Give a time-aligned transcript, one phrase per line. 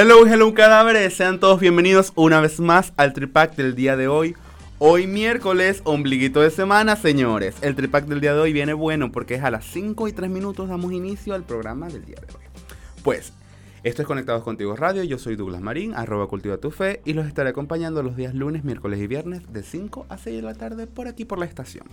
[0.00, 4.36] Hello, hello cadáveres, sean todos bienvenidos una vez más al Tripac del día de hoy.
[4.78, 7.56] Hoy miércoles, ombliguito de semana, señores.
[7.62, 10.30] El tripack del día de hoy viene bueno porque es a las 5 y 3
[10.30, 12.44] minutos damos inicio al programa del día de hoy.
[13.02, 13.32] Pues,
[13.82, 17.26] esto es Conectados Contigo Radio, yo soy Douglas Marín, arroba cultiva tu fe, y los
[17.26, 20.86] estaré acompañando los días lunes, miércoles y viernes de 5 a 6 de la tarde
[20.86, 21.88] por aquí por la estación.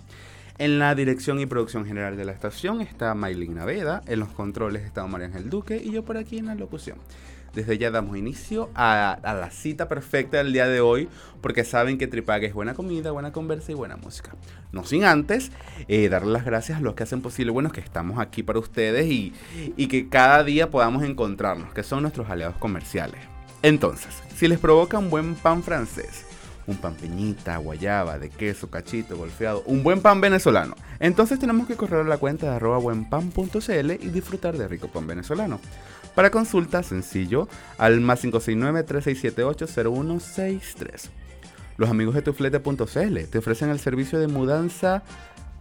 [0.59, 4.83] En la dirección y producción general de la estación está Maylin Naveda, en los controles
[4.83, 6.99] está María Ángel Duque y yo por aquí en la locución.
[7.55, 11.07] Desde ya damos inicio a, la cita perfecta del día de hoy,
[11.41, 14.35] porque saben que Tripague es buena comida, buena conversa y buena música.
[14.73, 15.51] No sin antes
[15.87, 19.07] eh, darle las gracias a los que hacen posible, bueno, que estamos aquí para ustedes
[19.07, 19.33] y,
[19.77, 23.21] y que cada día podamos encontrarnos, que son nuestros aliados comerciales.
[23.61, 26.25] Entonces, si les provoca un buen pan francés,
[26.67, 30.75] un pan peñita, guayaba, de queso, cachito, golfeado, un buen pan venezolano.
[30.99, 35.07] Entonces tenemos que correr a la cuenta de arroba buenpan.cl y disfrutar de rico pan
[35.07, 35.59] venezolano.
[36.15, 41.09] Para consulta, sencillo, al más 569-3678-0163.
[41.77, 45.03] Los amigos de tuflete.cl te ofrecen el servicio de mudanza,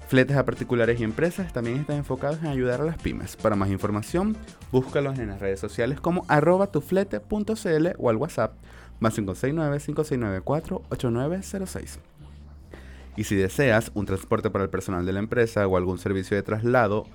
[0.07, 1.53] fletes a particulares y empresas.
[1.53, 3.35] También están enfocados en ayudar a las pymes.
[3.35, 4.37] Para más información,
[4.71, 8.53] búscalos en las redes sociales como arroba tuflete.cl o al WhatsApp
[9.01, 11.99] más 569-5694-8906.
[13.17, 16.45] Y si deseas un transporte para el personal de la empresa o algún servicio de
[16.45, 17.07] traslado,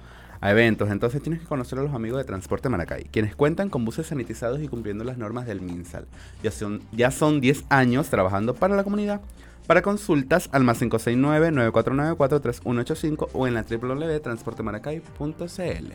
[0.42, 0.90] a eventos.
[0.90, 4.62] Entonces tienes que conocer a los amigos de Transporte Maracay, quienes cuentan con buses sanitizados
[4.62, 6.08] y cumpliendo las normas del MinSal.
[6.44, 9.22] Ya son, ya son 10 años trabajando para la comunidad.
[9.68, 15.94] Para consultas al más 569-9494-3185 o en la www.transportemaracay.cl.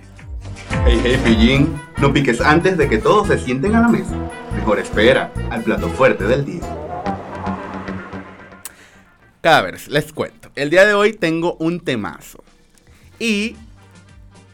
[0.87, 4.15] Hey, hey, pillín, no piques antes de que todos se sienten a la mesa.
[4.55, 6.61] Mejor espera al plato fuerte del día.
[9.41, 10.51] Cadáveres, les cuento.
[10.55, 12.45] El día de hoy tengo un temazo.
[13.19, 13.57] Y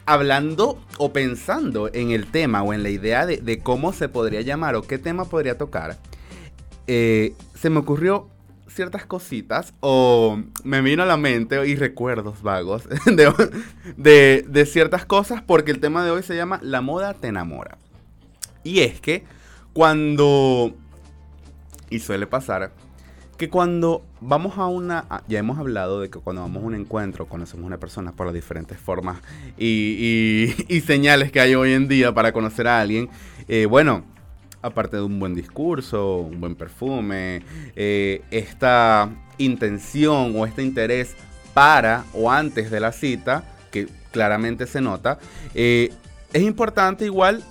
[0.05, 4.75] hablando o pensando en el tema o en la idea de, cómo se podría llamar
[4.75, 5.97] o qué tema podría tocar,
[6.87, 8.27] eh, se me ocurrió
[8.67, 12.83] ciertas cositas o me vino a la mente y recuerdos vagos
[13.97, 17.77] de, de, ciertas cosas porque el tema de hoy se llama La moda te enamora.
[18.63, 19.25] Y es que
[19.73, 20.73] cuando,
[21.89, 22.71] y suele pasar,
[23.41, 27.25] que cuando vamos a una, ya hemos hablado de que cuando vamos a un encuentro,
[27.25, 29.17] conocemos a una persona por las diferentes formas
[29.57, 30.53] y,
[30.85, 33.09] señales que hay hoy en día para conocer a alguien,
[33.47, 34.03] eh, bueno,
[34.61, 37.41] aparte de un buen discurso, un buen perfume,
[37.75, 39.09] eh, esta
[39.39, 41.15] intención o este interés
[41.55, 45.17] para o antes de la cita, que claramente se nota,
[45.55, 45.91] eh,
[46.31, 47.43] es importante igual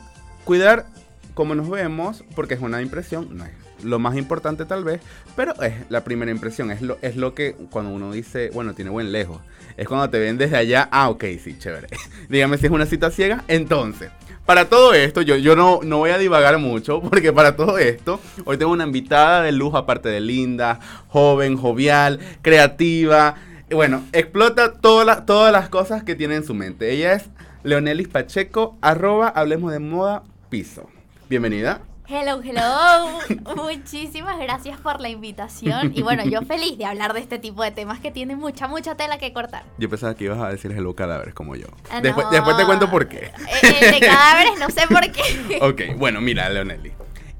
[0.44, 0.86] cuidar
[1.34, 5.00] cómo nos vemos, porque es una impresión, no es lo más importante tal vez,
[5.36, 8.91] pero es la primera impresión, es lo, es lo que cuando uno dice, bueno, tiene
[8.91, 9.41] buen lejos,
[9.76, 11.88] es cuando te ven desde allá, ah, ok, sí, chévere.
[12.28, 14.10] Dígame si es una cita ciega, entonces,
[14.46, 18.20] para todo esto, yo, yo no, no voy a divagar mucho, porque para todo esto,
[18.44, 23.36] hoy tengo una invitada de lujo, aparte de linda, joven, jovial, creativa,
[23.70, 26.90] bueno, explota todas las cosas que tiene en su mente.
[26.90, 27.30] Ella es
[27.62, 30.88] Leonelis Pacheco, arroba, hablemos de moda, piso.
[31.28, 31.89] Bienvenida.
[32.12, 33.21] Hello, hello.
[33.54, 35.93] Muchísimas gracias por la invitación.
[35.94, 38.97] Y bueno, yo feliz de hablar de este tipo de temas que tienen mucha, mucha
[38.97, 39.62] tela que cortar.
[39.78, 41.69] Yo pensaba que ibas a decir hello cadáveres como yo.
[41.88, 43.26] Ah, después, después, te cuento por qué.
[43.26, 43.32] Eh,
[43.62, 45.59] eh, de cadáveres no sé por qué.
[45.62, 46.91] ok, bueno, mira, Leonelli.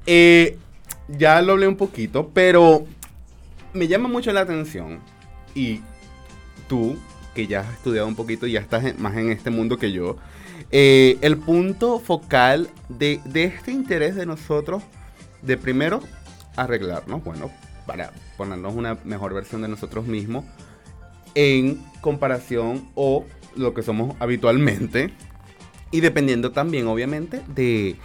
[0.05, 0.57] Eh,
[1.09, 2.85] ya lo hablé un poquito, pero
[3.73, 5.01] me llama mucho la atención.
[5.53, 5.81] Y
[6.69, 6.97] tú,
[7.35, 10.15] que ya has estudiado un poquito y ya estás más en este mundo que yo,
[10.71, 14.83] eh, el punto focal de, este interés de nosotros,
[15.41, 16.01] de primero
[16.55, 17.51] arreglarnos, bueno,
[17.85, 20.45] para ponernos una mejor versión de nosotros mismos
[21.35, 23.25] en comparación o
[23.55, 25.11] lo que somos habitualmente.
[25.91, 27.97] Y dependiendo también obviamente de,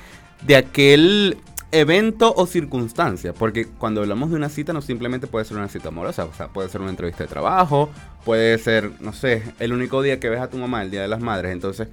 [0.45, 1.39] de aquel
[1.71, 5.89] evento o circunstancia, porque cuando hablamos de una cita no simplemente puede ser una cita
[5.89, 7.91] amorosa, o sea, puede ser una entrevista de trabajo,
[8.25, 11.09] puede ser, no sé, el único día que ves a tu mamá, el Día de
[11.09, 11.89] las Madres, entonces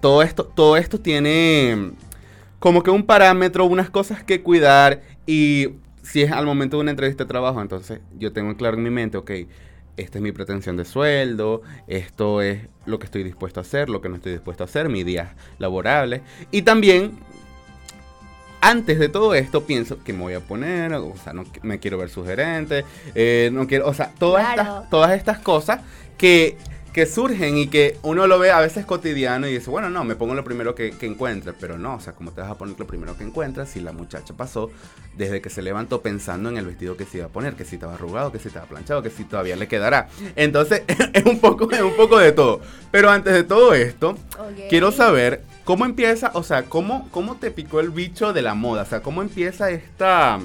[0.00, 1.92] todo esto, todo esto tiene
[2.58, 5.70] como que un parámetro, unas cosas que cuidar y
[6.02, 8.90] si es al momento de una entrevista de trabajo, entonces yo tengo claro en mi
[8.90, 9.30] mente, ok,
[9.96, 14.00] esta es mi pretensión de sueldo, esto es lo que estoy dispuesto a hacer, lo
[14.00, 15.28] que no estoy dispuesto a hacer, mis días
[15.58, 16.22] laborables.
[16.50, 17.12] Y también
[18.60, 21.98] antes de todo esto pienso que me voy a poner, o sea, no me quiero
[21.98, 22.84] ver sugerente,
[23.14, 24.62] eh, no quiero, o sea, todas, Claro.
[24.62, 25.80] estas, todas estas cosas
[26.16, 26.56] que,
[26.92, 30.14] que surgen y que uno lo ve a veces cotidiano y dice, bueno, no, me
[30.14, 32.78] pongo lo primero que, que encuentre, pero no, o sea, ¿cómo te vas a poner
[32.78, 34.70] lo primero que encuentras si la muchacha pasó
[35.16, 37.76] desde que se levantó pensando en el vestido que se iba a poner, que si
[37.76, 40.08] estaba arrugado, que si estaba planchado, que si todavía le quedará?
[40.36, 42.60] Entonces, es un poco, es un poco de todo.
[42.90, 44.16] Pero antes de todo esto.
[44.68, 48.82] Quiero saber cómo empieza, o sea, cómo, cómo te picó el bicho de la moda,
[48.82, 50.40] o sea, cómo empieza esta,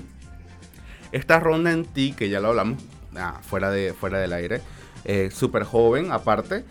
[1.11, 2.81] esta ronda en ti, que ya lo hablamos
[3.15, 4.61] ah, fuera, de, fuera del aire,
[5.07, 6.63] eh, súper joven aparte,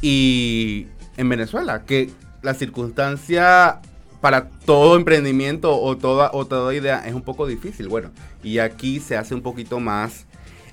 [0.00, 0.86] y
[1.16, 2.10] en Venezuela, que
[2.42, 3.80] la circunstancia
[4.20, 8.10] para todo emprendimiento o toda, o toda idea es un poco difícil, bueno,
[8.44, 10.26] y aquí se hace un poquito más...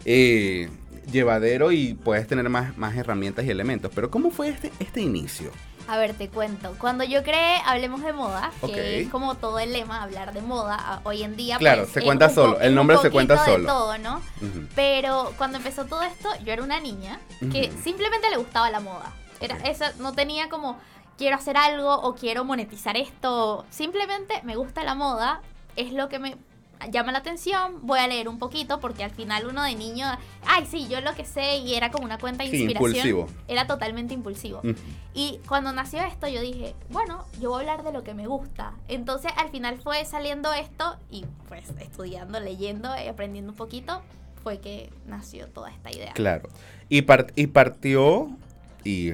[0.06, 0.70] eh,
[1.12, 3.92] llevadero y puedes tener más, más herramientas y elementos.
[3.94, 5.52] Pero ¿cómo fue este, este inicio?
[5.88, 6.76] A ver, te cuento.
[6.80, 10.76] Cuando yo creé Hablemos de Moda, que es como todo el lema, hablar de moda,
[10.76, 11.58] a- hoy en día.
[11.58, 13.68] Claro, pues, se cuenta solo, el nombre se cuenta de solo.
[13.68, 14.22] todo, ¿no?
[14.76, 17.20] Pero cuando empezó todo esto, yo era una niña
[17.52, 19.12] que simplemente le gustaba la moda.
[19.40, 19.62] Era Ok.
[19.66, 20.80] esa, no tenía como
[21.18, 23.66] quiero hacer algo o quiero monetizar esto.
[23.70, 25.42] Simplemente me gusta la moda,
[25.76, 26.36] es lo que me
[26.92, 27.80] llama la atención.
[27.82, 30.06] Voy a leer un poquito porque al final uno de niño,
[30.48, 32.90] ay, sí, yo lo que sé y era como una cuenta de Sí, inspiración.
[32.96, 33.28] impulsivo.
[33.48, 34.62] Era totalmente impulsivo.
[35.14, 38.28] Y cuando nació esto, yo dije, bueno, yo voy a hablar de lo que me
[38.28, 38.74] gusta.
[38.88, 44.02] Entonces, al final fue saliendo esto y pues estudiando, leyendo y aprendiendo un poquito,
[44.44, 46.14] fue que nació toda esta idea.
[46.14, 46.50] Claro.
[46.90, 47.04] Y,
[47.36, 48.30] y partió,
[48.84, 49.12] y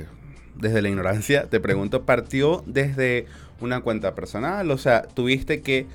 [0.56, 3.28] desde la ignorancia te pregunto, partió desde
[3.62, 5.88] una cuenta personal, o sea, tuviste que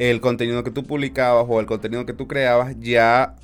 [0.00, 3.34] el contenido que tú publicabas o el contenido que tú creabas ya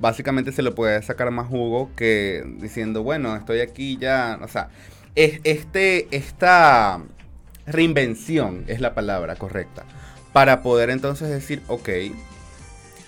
[0.00, 4.70] básicamente se le puede sacar más jugo que diciendo, bueno, estoy aquí ya, o sea,
[5.14, 7.00] es, este, esta
[7.64, 9.84] reinvención es la palabra correcta,
[10.32, 11.88] para poder entonces decir, ok,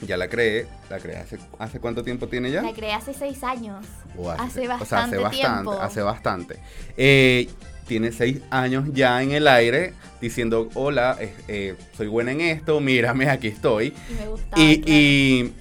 [0.02, 2.62] ya la creé, la creé hace, ¿hace cuánto tiempo tiene ya?
[2.62, 3.84] La creé hace seis años.
[4.14, 5.72] Hace o sea, hace bastante bastante, tiempo.
[5.72, 6.58] hace bastante.
[6.96, 7.48] Eh,
[7.86, 12.80] tiene seis años ya en el aire diciendo, hola, eh, eh, soy buena en esto,
[12.80, 13.94] mírame, aquí estoy.
[14.10, 14.62] Y me gustaba.
[14.62, 14.92] Y, claro.
[14.92, 15.52] y,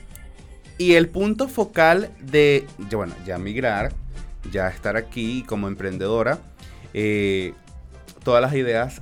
[0.78, 3.94] y el punto focal de, bueno, ya migrar,
[4.52, 6.40] ya estar aquí como emprendedora,
[6.94, 7.54] eh,
[8.24, 9.02] todas las ideas,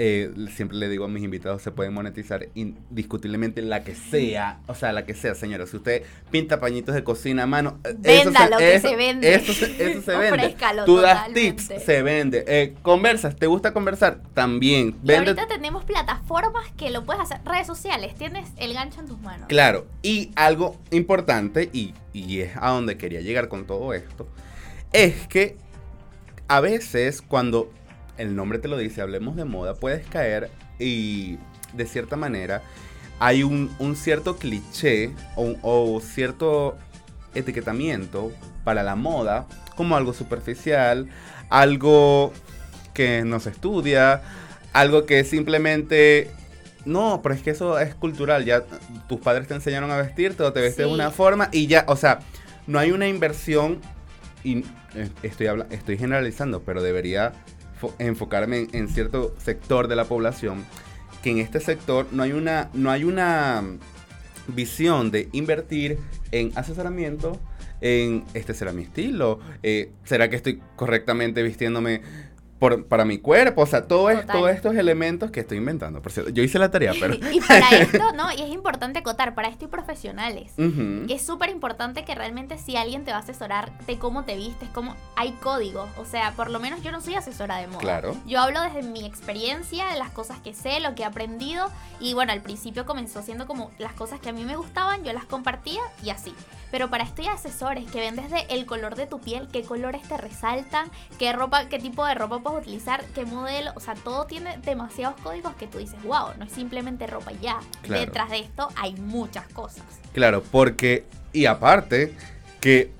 [0.00, 4.74] eh, siempre le digo a mis invitados, se pueden monetizar indiscutiblemente la que sea, o
[4.76, 5.66] sea, la que sea, señora.
[5.66, 9.34] Si usted pinta pañitos de cocina a mano, eh, Véndalo, que se vende.
[9.34, 10.56] Eso se, eso se vende.
[10.86, 12.44] Tú das tips, se vende.
[12.46, 14.22] Eh, conversas, ¿te gusta conversar?
[14.34, 14.90] También.
[15.02, 19.08] Y Vende ahorita tenemos plataformas que lo puedes hacer, redes sociales, tienes el gancho en
[19.08, 19.48] tus manos.
[19.48, 24.28] Claro, y algo importante, y, y es a donde quería llegar con todo esto,
[24.92, 25.56] es que
[26.46, 27.72] a veces cuando
[28.18, 31.38] el nombre te lo dice, hablemos de moda, puedes caer y
[31.72, 32.62] de cierta manera
[33.20, 36.76] hay un, un cierto cliché o, o cierto
[37.34, 38.32] etiquetamiento
[38.64, 41.08] para la moda como algo superficial,
[41.50, 42.32] algo
[42.94, 44.22] que no se estudia,
[44.72, 46.30] algo que simplemente
[46.84, 48.44] no, pero es que eso es cultural.
[48.44, 48.64] Ya
[49.08, 50.90] tus padres te enseñaron a vestirte o te vestes de Sí.
[50.94, 52.20] una forma y ya, o sea,
[52.66, 53.78] no hay una inversión.
[54.44, 54.58] Y
[54.94, 57.32] eh, estoy, habla- estoy generalizando, pero debería
[57.98, 60.64] enfocarme en, cierto sector de la población.
[61.22, 65.98] Que en este sector no hay una, no hay una mm, visión de invertir
[66.32, 67.38] en asesoramiento.
[67.80, 69.40] En este será mi estilo.
[69.62, 72.02] eh, ¿Será que estoy correctamente vistiéndome
[72.58, 73.62] por, para mi cuerpo?
[73.62, 76.02] O sea, todo es- todos estos elementos que estoy inventando.
[76.02, 77.14] Por cierto, yo hice la tarea, pero.
[77.14, 78.32] y para esto, ¿no?
[78.32, 80.52] Y es importante acotar, para esto hay profesionales.
[80.58, 81.06] Ujú.
[81.12, 84.68] Es súper importante que realmente si alguien te va a asesorar de cómo te vistes,
[84.74, 85.88] cómo hay códigos.
[85.96, 87.78] O sea, por lo menos yo no soy asesora de moda.
[87.78, 88.16] Claro.
[88.26, 91.70] Yo hablo desde mi experiencia, de las cosas que sé, lo que he aprendido.
[92.00, 95.12] Y bueno, al principio comenzó siendo como las cosas que a mí me gustaban, yo
[95.12, 96.34] las compartía y así.
[96.70, 100.02] Pero para esto hay asesores que ven desde el color de tu piel, qué colores
[100.02, 103.72] te resaltan, qué ropa, qué tipo de ropa puedes utilizar, qué modelo.
[103.74, 107.38] O sea, todo tiene demasiados códigos que tú dices, wow, no es simplemente ropa y
[107.38, 107.58] ya.
[107.82, 108.00] Claro.
[108.04, 109.84] Detrás de esto hay muchas cosas.
[110.12, 111.04] Claro, porque.
[111.32, 112.14] Y aparte,
[112.60, 112.92] que.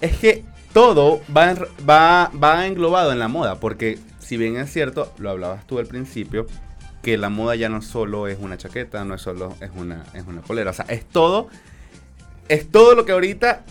[0.00, 3.56] Es que todo va, en- va, va englobado en la moda.
[3.60, 6.46] Porque, si bien es cierto, lo hablabas tú al principio,
[7.02, 10.24] que la moda ya no solo es una chaqueta, no es solo es una, es
[10.26, 10.70] una polera.
[10.70, 11.48] O sea, es todo.
[12.48, 13.64] Es todo lo que ahorita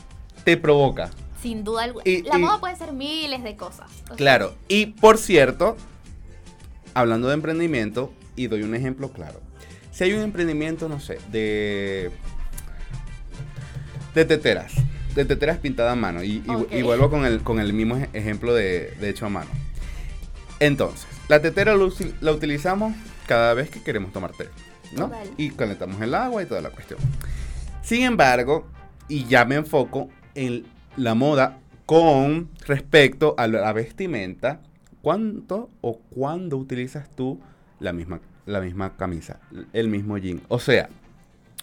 [0.43, 1.09] te provoca.
[1.41, 2.03] Sin duda alguna.
[2.05, 3.89] Y- La y- moda puede ser miles de cosas.
[4.03, 4.55] O sea, Claro.
[4.67, 5.77] Y por cierto,
[6.93, 9.39] hablando de emprendimiento, y doy un ejemplo claro.
[9.91, 12.11] Si hay un emprendimiento, no sé, de.
[14.15, 14.73] de teteras.
[15.15, 16.23] De teteras pintadas a mano.
[16.23, 16.39] Y,
[16.83, 19.49] vuelvo con el, con el mismo ej- ejemplo de, de hecho a mano.
[20.59, 21.89] Entonces, la tetera lo
[22.21, 22.93] la utilizamos
[23.27, 24.49] cada vez que queremos tomar té,
[24.91, 25.11] ¿no?
[25.37, 26.99] Y calentamos el agua y toda la cuestión.
[27.81, 28.67] Sin embargo,
[29.07, 30.65] y ya me enfoco en
[30.97, 34.61] la moda con respecto a la vestimenta,
[35.01, 37.39] ¿cuánto o cuándo utilizas tú
[37.79, 39.39] la misma, la misma camisa,
[39.73, 40.41] el mismo jean?
[40.49, 40.89] O sea,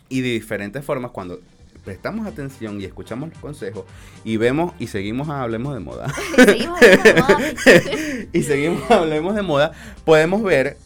[0.09, 1.41] y de diferentes formas cuando
[1.85, 3.85] prestamos atención y escuchamos los consejos
[4.25, 8.29] y vemos y seguimos a Hablemos de Moda Seguimos hablando de moda.
[8.33, 9.73] y seguimos Hablemos de Moda,
[10.05, 10.77] podemos ver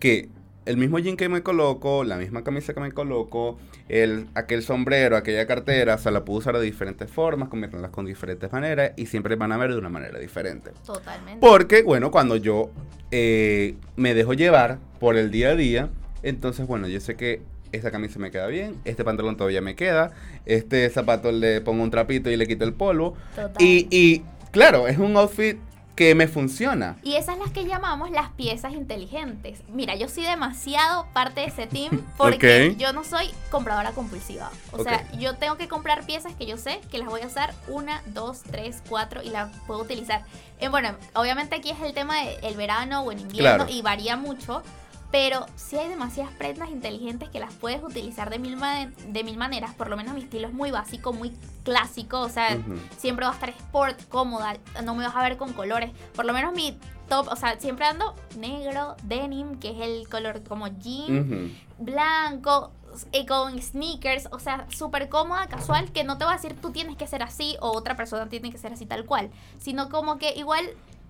[0.00, 0.30] que
[0.68, 3.58] el mismo jean que me coloco, la misma camisa que me coloco,
[3.88, 8.04] el, aquel sombrero, aquella cartera, o sea, la puedo usar de diferentes formas, combinarlas con
[8.04, 10.72] diferentes maneras y siempre van a ver de una manera diferente.
[10.84, 11.40] Totalmente.
[11.40, 12.70] Porque, bueno, cuando yo
[13.10, 15.88] eh, me dejo llevar por el día a día,
[16.22, 17.40] entonces, bueno, yo sé que
[17.72, 20.12] esta camisa me queda bien, este pantalón todavía me queda,
[20.44, 23.16] este zapato le pongo un trapito y le quito el polvo.
[23.34, 23.56] Total.
[23.58, 25.56] Y, y, claro, es un outfit
[25.98, 26.96] que me funciona.
[27.02, 29.62] Y esas las que llamamos las piezas inteligentes.
[29.66, 34.48] Mira, yo soy demasiado parte de ese team porque yo no soy compradora compulsiva.
[34.70, 37.52] O sea, yo tengo que comprar piezas que yo sé que las voy a usar
[37.66, 40.22] una, dos, tres, cuatro y las puedo utilizar.
[40.60, 43.66] Eh, bueno, obviamente aquí es el tema del verano o en invierno Claro.
[43.68, 44.62] y varía mucho.
[45.10, 49.38] Pero sí hay demasiadas prendas inteligentes que las puedes utilizar de mil, ma- de mil
[49.38, 49.74] maneras.
[49.74, 51.32] Por lo menos mi estilo es muy básico, muy
[51.64, 52.20] clásico.
[52.20, 52.58] O sea,
[52.98, 55.90] siempre va a estar sport, cómoda, no me vas a ver con colores.
[56.14, 56.76] Por lo menos mi
[57.08, 61.84] top, o sea, siempre ando negro, denim, que es el color como jean, Ujú.
[61.84, 62.70] blanco,
[63.12, 66.70] eh, con sneakers, o sea, súper cómoda, casual, que no te va a decir tú
[66.70, 70.18] tienes que ser así o otra persona tiene que ser así tal cual, sino como
[70.18, 70.68] que igual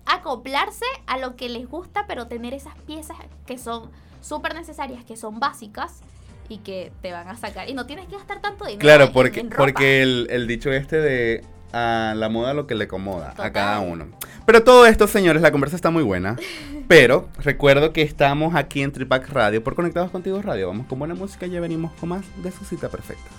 [0.09, 3.89] acoplarse a lo que les gusta, pero tener esas piezas que son
[4.21, 6.01] súper necesarias, que son básicas
[6.49, 7.69] y que te van a sacar.
[7.69, 8.81] Y no tienes que gastar tanto dinero.
[8.81, 9.63] Claro, porque, en ropa.
[9.63, 13.79] porque el, el dicho este de a la moda lo que le acomoda a cada
[13.79, 14.07] uno.
[14.45, 16.35] Pero todo esto, señores, la conversa está muy buena.
[16.87, 20.67] Pero recuerdo que estamos aquí en Tripac Radio por Conectados Contigo Radio.
[20.67, 23.29] Vamos con buena música y ya venimos con más de su cita perfecta.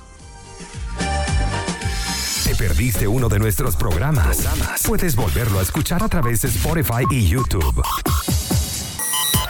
[2.60, 4.46] ¿Te perdiste uno de nuestros programas?
[4.86, 7.82] Puedes volverlo a escuchar a través de Spotify y YouTube.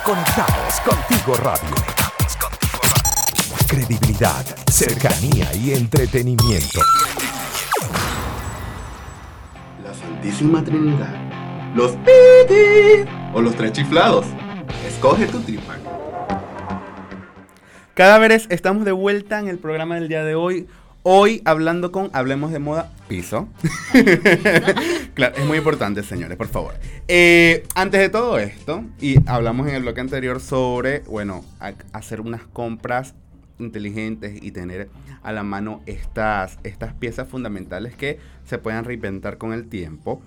[0.04, 1.74] Conectados contigo radio.
[3.66, 6.78] Credibilidad, cercanía y entretenimiento.
[9.82, 11.16] La Santísima Trinidad.
[11.74, 14.26] Los Piti o los tres chiflados.
[14.86, 15.80] Escoge tu Tripac.
[17.94, 20.68] Cadáveres, estamos de vuelta en el programa del día de hoy.
[21.02, 23.48] Hoy hablando con Hablemos de Moda Piso.
[25.14, 26.74] claro, es muy importante, señores, por favor.
[27.08, 31.42] Eh, antes de todo esto, y hablamos en el bloque anterior sobre, bueno,
[31.94, 33.14] hacer unas compras
[33.58, 34.90] inteligentes y tener
[35.22, 40.20] a la mano estas, estas piezas fundamentales que se puedan reinventar con el tiempo.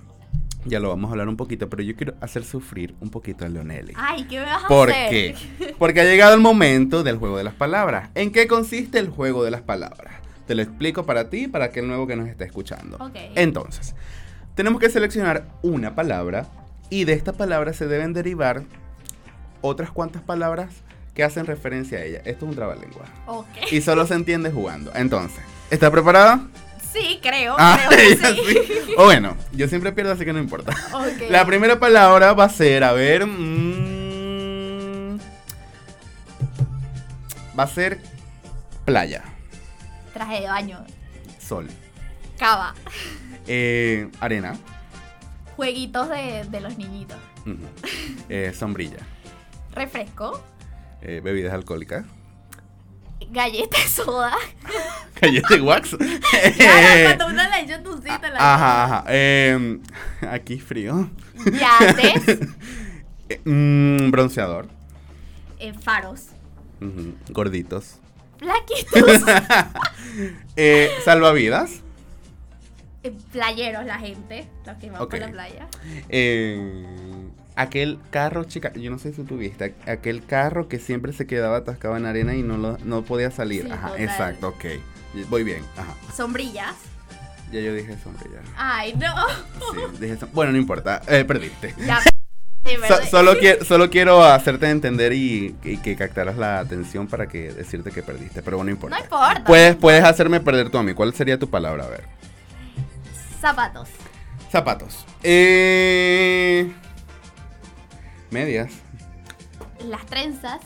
[0.66, 3.50] Ya lo vamos a hablar un poquito, pero yo quiero hacer sufrir un poquito a
[3.50, 3.94] Leonelli.
[3.96, 5.10] Ay, ¿qué me vas a ¿Por hacer?
[5.12, 5.36] qué?
[5.78, 8.10] Porque ha llegado el momento del juego de las palabras.
[8.16, 10.24] ¿En qué consiste el juego de las palabras?
[10.54, 12.98] Te lo explico para ti y para aquel nuevo que nos está escuchando.
[12.98, 13.16] Ok.
[13.34, 13.96] Entonces,
[14.54, 16.46] tenemos que seleccionar una palabra
[16.92, 18.62] y de esta palabra se deben derivar
[19.62, 20.70] otras cuantas palabras
[21.16, 22.20] que hacen referencia a ella.
[22.20, 23.06] Esto es un trabalengua.
[23.26, 23.48] Ok.
[23.72, 24.92] Y solo se entiende jugando.
[24.94, 25.40] Entonces,
[25.72, 26.46] ¿está preparada?
[26.92, 27.56] Sí, creo.
[27.58, 28.42] Ah, creo que sí.
[28.86, 28.94] sí.
[28.96, 30.72] O bueno, yo siempre pierdo, así que no importa.
[30.94, 31.32] Ok.
[31.32, 33.26] La primera palabra va a ser, a ver.
[33.26, 35.18] mm,
[37.58, 37.98] va a ser
[38.86, 39.24] playa,
[40.14, 40.84] Traje de baño.
[41.40, 41.68] sol,
[42.38, 42.74] Cava.
[43.48, 44.56] eh, arena,
[45.56, 47.18] Jueguitos de, de los niñitos.
[48.30, 48.98] eh, sombrilla,
[49.74, 50.42] Refresco.
[51.02, 52.06] eh, bebidas alcohólicas,
[53.32, 54.34] Galleta de soda.
[55.22, 55.90] galletas de wax.
[56.58, 59.04] Claro, cuando uno le echa tu cita en la Eh, Ajá, ajá.
[59.08, 59.82] em,
[60.30, 61.10] aquí frío.
[61.46, 62.40] Yates.
[63.30, 64.68] Eh, mm, bronceador.
[65.60, 66.28] eh, faros.
[67.30, 67.96] Gorditos.
[68.44, 69.22] Flaquitos.
[70.56, 71.82] Eh, salvavidas.
[73.02, 74.48] eh, playeros, la gente.
[74.66, 75.10] Los que van Ok.
[75.12, 75.68] por la playa.
[76.10, 76.86] Eh,
[77.56, 81.58] aquel carro, chica, yo no sé si tú viste, aquel carro que siempre se quedaba
[81.58, 83.64] atascado en arena y no, lo- no podía salir.
[83.64, 84.04] Sí, Ajá, total.
[84.04, 84.66] exacto, ok.
[85.30, 85.96] Voy bien, ajá.
[86.16, 86.76] Sombrillas.
[87.52, 88.40] Ya yo dije sombrilla.
[88.56, 89.14] Ay, no.
[89.74, 91.74] Sí, dije som- Bueno, no importa, eh, perdiste.
[91.86, 92.00] Ya.
[92.88, 97.52] So- solo, quiero, solo quiero hacerte entender y, y que captaras la atención para que
[97.54, 98.98] decirte que perdiste, pero bueno, no importa.
[98.98, 99.44] No importa.
[99.46, 100.94] Puedes, puedes hacerme perder tú a mí.
[100.94, 101.86] ¿Cuál sería tu palabra?
[101.86, 102.04] A ver.
[103.42, 103.90] Zapatos.
[104.52, 105.06] Zapatos.
[105.24, 106.72] Eh,
[108.32, 108.72] medias.
[109.86, 110.60] Las trenzas.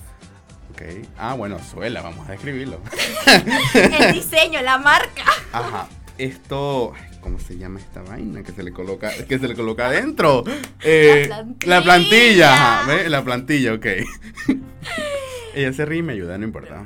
[0.72, 0.82] Ok.
[1.18, 2.80] Ah, bueno, suela, vamos a escribirlo.
[3.74, 5.24] El diseño, la marca.
[5.52, 5.88] Ajá.
[6.18, 6.94] Esto.
[7.21, 10.43] ¿Cómo se llama esta vaina que se le coloca, que se le coloca adentro?
[10.81, 11.67] Eh, plantilla.
[11.75, 13.09] La plantilla.
[13.09, 13.86] La plantilla, ok.
[15.55, 16.86] Ella se ríe y me ayuda, no importa.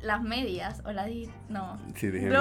[0.00, 1.28] Las medias o la di...
[1.48, 1.78] No.
[1.94, 2.26] Sí, dije.
[2.26, 2.40] No.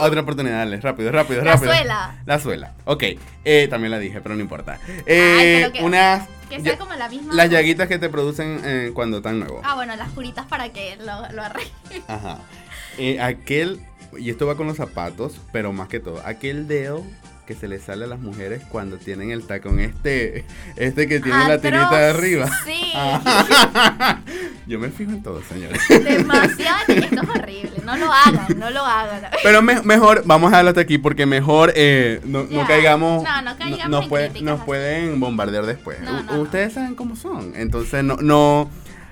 [0.00, 1.72] Otra oportunidad, dale, rápido, rápido, La rápido.
[1.72, 2.22] suela.
[2.26, 2.74] La suela.
[2.84, 3.04] Ok,
[3.44, 4.78] eh, también la dije, pero no importa.
[5.06, 6.28] Eh, que- unas.
[6.48, 7.34] Que sea como la misma...
[7.34, 9.62] las llaguitas que te producen eh, cuando están nuevos.
[9.64, 11.72] Ah, bueno, las curitas para que lo, lo arregle.
[12.06, 12.38] Ajá.
[12.98, 13.80] Eh, aquel,
[14.18, 17.02] y esto va con los zapatos, pero más que todo, aquel dedo
[17.46, 20.44] que se le sale a las mujeres cuando tienen el tacón este,
[20.74, 22.50] este que tiene la tirita de arriba.
[22.64, 22.92] Sí.
[24.66, 25.80] Yo me fijo en todo, señores.
[25.88, 26.78] Demasiado.
[26.88, 27.70] Esto es horrible.
[27.84, 29.30] No lo hagan, no lo hagan.
[29.44, 33.22] Pero me- mejor, vamos a dejarlo hasta aquí porque mejor eh, no, no caigamos.
[33.22, 34.66] No, no caigamos nos, en puede- críticas nos así.
[34.66, 35.98] pueden bombardear después.
[36.00, 36.40] No.
[36.40, 37.52] Ustedes saben cómo son.
[37.54, 38.16] Entonces, no.
[38.16, 38.68] no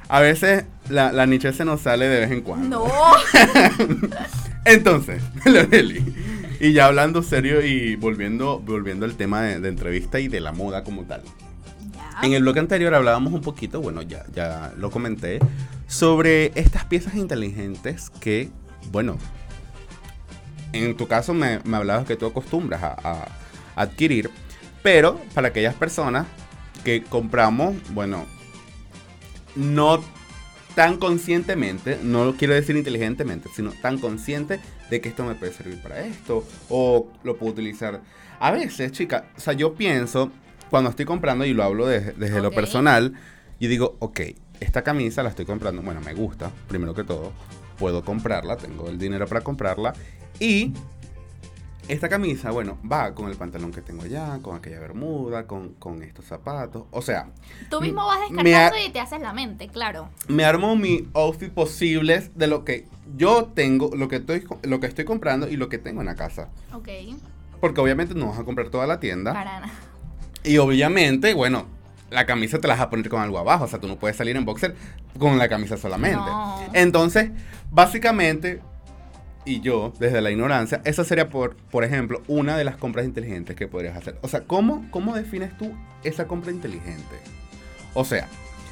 [0.08, 2.84] a veces la, la niche se nos sale de vez en cuando.
[2.84, 2.92] No.
[4.64, 6.02] Entonces, Loreli,
[6.60, 10.52] y ya hablando serio y volviendo, volviendo al tema de, de entrevista y de la
[10.52, 11.22] moda como tal.
[12.22, 15.40] En el bloque anterior hablábamos un poquito, bueno, ya, ya lo comenté,
[15.86, 18.50] sobre estas piezas inteligentes que,
[18.90, 19.18] bueno,
[20.72, 23.28] en tu caso me, me hablabas que tú acostumbras a, a
[23.76, 24.30] adquirir,
[24.82, 26.26] pero para aquellas personas
[26.84, 28.26] que compramos, bueno,
[29.56, 30.02] no
[30.74, 35.52] tan conscientemente, no lo quiero decir inteligentemente, sino tan consciente de que esto me puede
[35.52, 38.00] servir para esto o lo puedo utilizar.
[38.40, 40.30] A veces, chica, o sea, yo pienso
[40.70, 43.14] cuando estoy comprando y lo hablo desde, desde lo personal,
[43.60, 44.20] y digo, ok,
[44.60, 47.32] esta camisa la estoy comprando, bueno, me gusta, primero que todo,
[47.78, 49.94] puedo comprarla, tengo el dinero para comprarla
[50.40, 50.72] y
[51.88, 56.02] esta camisa, bueno, va con el pantalón que tengo allá, con aquella bermuda, con, con
[56.02, 57.28] estos zapatos, o sea,
[57.70, 60.08] Tú mismo vas descartando y te haces la mente, claro.
[60.28, 62.86] me armo mi outfit posibles de lo que
[63.16, 66.14] yo tengo, lo que estoy, lo que estoy comprando y lo que tengo en la
[66.14, 66.48] casa.
[66.72, 66.88] Ok.
[67.60, 69.32] Porque obviamente no vas a comprar toda la tienda.
[69.32, 69.72] Para nada.
[70.42, 71.66] Y obviamente, bueno,
[72.10, 73.64] la camisa te la vas a poner con algo abajo.
[73.64, 74.74] O sea, tú no puedes salir en boxer
[75.18, 76.18] con la camisa solamente.
[76.18, 76.60] No.
[76.72, 77.30] Entonces,
[77.70, 78.60] básicamente,
[79.44, 83.56] y yo, desde la ignorancia, esa sería, por, por ejemplo, una de las compras inteligentes
[83.56, 84.16] que podrías hacer.
[84.22, 87.16] O sea, ¿cómo, ¿cómo defines tú esa compra inteligente?
[87.92, 88.28] O sea,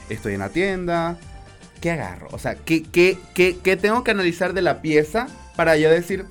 [0.08, 1.18] estoy en la tienda,
[1.80, 2.28] ¿qué agarro?
[2.32, 6.24] O sea, ¿qué, qué, qué, qué tengo que analizar de la pieza para yo decir,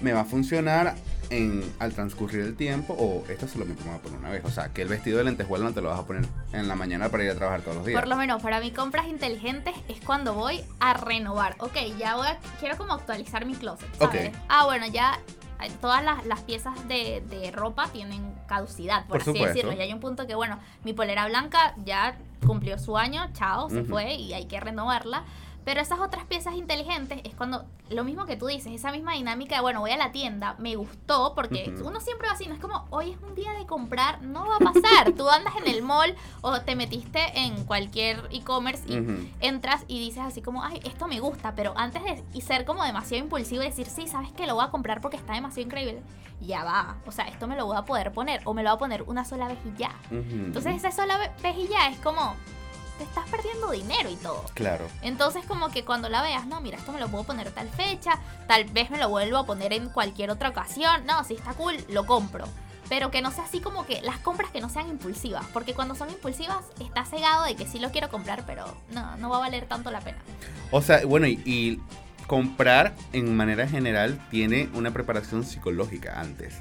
[0.00, 0.94] me va a funcionar
[1.30, 4.44] en, al transcurrir el tiempo o esto solamente me voy a poner una vez?
[4.44, 6.74] O sea, que el vestido de lentejuela no te lo vas a poner en la
[6.74, 8.00] mañana para ir a trabajar todos los días.
[8.00, 11.56] Por lo menos para mí compras inteligentes es cuando voy a renovar.
[11.60, 14.30] Ok, ya voy a, quiero como actualizar mi closet, ¿sabes?
[14.30, 14.36] Ok.
[14.48, 15.18] Ah, bueno, ya
[15.62, 19.46] eh, todas las, las piezas de, de ropa tienen caducidad, por, Por así supuesto.
[19.54, 19.72] decirlo.
[19.72, 23.80] Ya hay un punto que, bueno, mi polera blanca ya cumplió su año, chao, se
[23.80, 23.90] Ujú.
[23.90, 25.24] fue y hay que renovarla.
[25.64, 29.54] Pero esas otras piezas inteligentes es cuando, lo mismo que tú dices, esa misma dinámica
[29.56, 32.60] de, bueno, voy a la tienda, me gustó, porque uno siempre va así, no es
[32.60, 35.12] como, hoy es un día de comprar, no va a pasar.
[35.16, 38.96] tú andas en el mall o te metiste en cualquier e-commerce y
[39.40, 42.84] entras y dices así como, ay, esto me gusta, pero antes de y ser como
[42.84, 46.02] demasiado impulsivo y decir, sí, sabes que lo voy a comprar porque está demasiado increíble,
[46.40, 46.96] ya va.
[47.06, 49.02] O sea, esto me lo voy a poder poner o me lo voy a poner
[49.04, 49.92] una sola vez y ya.
[50.10, 52.34] Entonces, esa sola ve- vez y ya es como,
[52.98, 54.44] te estás perdiendo dinero y todo.
[54.54, 54.86] Claro.
[55.02, 58.18] Entonces como que cuando la veas, no, mira, esto me lo puedo poner tal fecha,
[58.46, 61.76] tal vez me lo vuelvo a poner en cualquier otra ocasión, no, si está cool,
[61.88, 62.46] lo compro.
[62.88, 65.94] Pero que no sea así como que las compras que no sean impulsivas, porque cuando
[65.94, 69.40] son impulsivas está cegado de que sí lo quiero comprar, pero no, no va a
[69.40, 70.18] valer tanto la pena.
[70.70, 71.80] O sea, bueno, y, y
[72.26, 76.54] comprar en manera general tiene una preparación psicológica antes.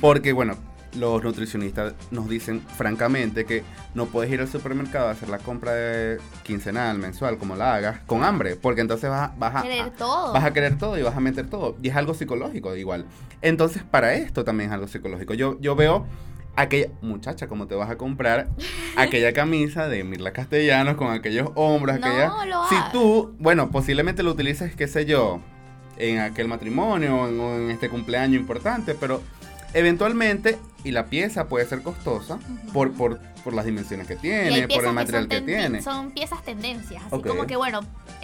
[0.00, 0.56] Porque, bueno,
[0.96, 3.62] los nutricionistas nos dicen francamente que
[3.94, 8.00] no puedes ir al supermercado a hacer la compra de quincenal, mensual, como la hagas,
[8.06, 10.32] con hambre, porque entonces vas, a- vas a, Querer todo.
[10.32, 11.76] vas a querer todo y vas a meter todo.
[11.82, 13.04] Y es algo psicológico igual.
[13.42, 15.34] Entonces, para esto también es algo psicológico.
[15.34, 16.06] Yo, yo veo
[16.56, 18.48] aquella muchacha, como te vas a comprar
[18.96, 22.44] aquella camisa de Mirla Castellanos con aquellos hombros, No aquella...
[22.46, 25.40] lo si tú, bueno, posiblemente lo utilices, qué sé yo,
[25.98, 29.20] en aquel matrimonio o en, o en este cumpleaños importante, pero
[29.74, 32.72] eventualmente, y la pieza puede ser costosa Ujú.
[32.72, 35.82] por, por, por las dimensiones que tiene, por el material que, tendi- tiene.
[35.82, 37.26] Son piezas tendencias, así Ok.
[37.26, 37.80] como que bueno,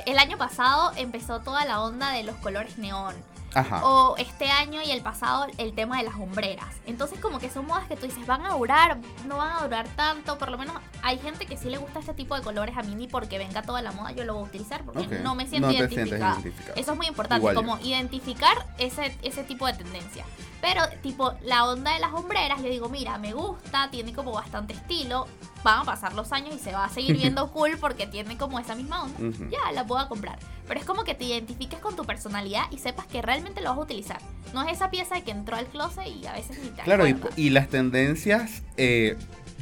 [0.07, 3.15] el año pasado empezó toda la onda de los colores neón.
[3.57, 3.87] Ajá.
[3.87, 6.67] O este año y el pasado el tema de las hombreras.
[6.87, 9.87] Entonces como que son modas que tú dices, van a durar, no van a durar
[9.95, 10.39] tanto.
[10.39, 12.77] Por lo menos hay gente que sí le gusta este tipo de colores.
[12.77, 15.13] A mí ni porque venga toda la moda yo lo voy a utilizar porque Ok.
[15.23, 16.37] no me siento No identificada.
[16.75, 17.61] Eso es muy importante, Igual yo.
[17.63, 20.25] como identificar ese, ese tipo de tendencia.
[20.65, 24.73] Pero tipo la onda de las hombreras, yo digo, mira, me gusta, tiene como bastante
[24.73, 25.27] estilo.
[25.63, 28.59] Van a pasar los años y se va a seguir viendo cool porque tiene como
[28.59, 29.19] esa misma onda
[29.51, 30.39] ya la puedo comprar.
[30.67, 33.79] Pero es como que te identifiques con tu personalidad y sepas que realmente lo vas
[33.79, 34.21] a utilizar.
[34.55, 37.05] No es esa pieza que entró al closet y a veces ni te Claro,
[37.37, 39.19] y, las tendencias eh,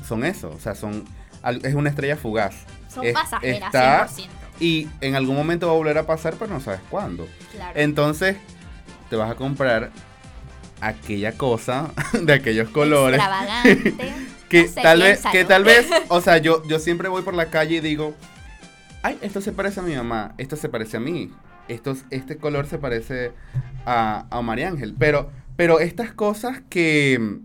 [0.07, 1.05] son eso, o sea, son
[1.65, 2.55] es una estrella fugaz.
[2.89, 4.29] Son es- pasajeras, está- 100%.
[4.61, 7.27] y en algún momento va a volver a pasar, pero no sabes cuándo.
[7.51, 7.73] Claro.
[7.75, 8.37] Entonces,
[9.11, 9.91] te vas a comprar
[10.83, 11.93] aquella cosa
[12.23, 13.95] de aquellos colores Extravagante.
[14.49, 17.35] que No sé, tal vez que tal vez, o sea, yo yo siempre voy por
[17.35, 18.15] la calle y digo,
[19.03, 21.31] "Ay, esto se parece a mi mamá, esto se parece a mí.
[21.69, 23.33] Esto, este color se parece
[23.87, 27.39] a, a María Ángel." Pero pero estas cosas que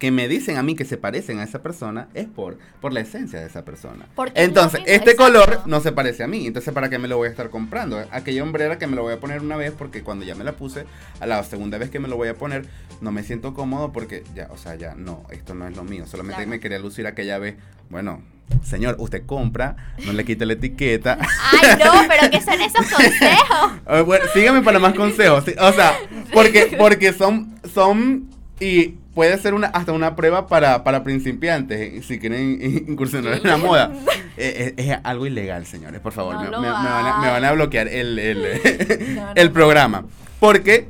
[0.00, 3.00] que me dicen a mí que se parecen a esa persona es por, por la
[3.00, 4.06] esencia de esa persona.
[4.34, 5.24] Es Entonces, este exacto.
[5.24, 6.46] color no se parece a mí.
[6.46, 8.02] Entonces, ¿para qué me lo voy a estar comprando?
[8.10, 10.52] Aquella hombrera que me lo voy a poner una vez porque cuando ya me la
[10.52, 10.86] puse,
[11.20, 12.64] a la segunda vez que me lo voy a poner,
[13.02, 16.06] no me siento cómodo porque ya, o sea, ya no, esto no es lo mío.
[16.06, 16.50] Solamente Claro.
[16.50, 17.56] me quería lucir aquella vez.
[17.90, 18.22] Bueno,
[18.64, 21.18] señor, usted compra, no le quite la etiqueta.
[21.20, 23.72] Ay, no, pero ¿qué son esos consejos?
[23.84, 25.44] Ah, bueno, síganme para más consejos.
[25.58, 25.92] O sea,
[26.32, 32.02] porque, porque son, son y puede ser una hasta una prueba para, para principiantes eh,
[32.02, 33.92] si quieren in- incursionar en la moda.
[34.42, 36.36] Eh, eh, es, algo ilegal, señores, por favor.
[36.36, 38.42] No me, lo me- me van a, me van a bloquear el, el,
[39.16, 39.32] No, no.
[39.34, 40.04] el programa.
[40.38, 40.88] Porque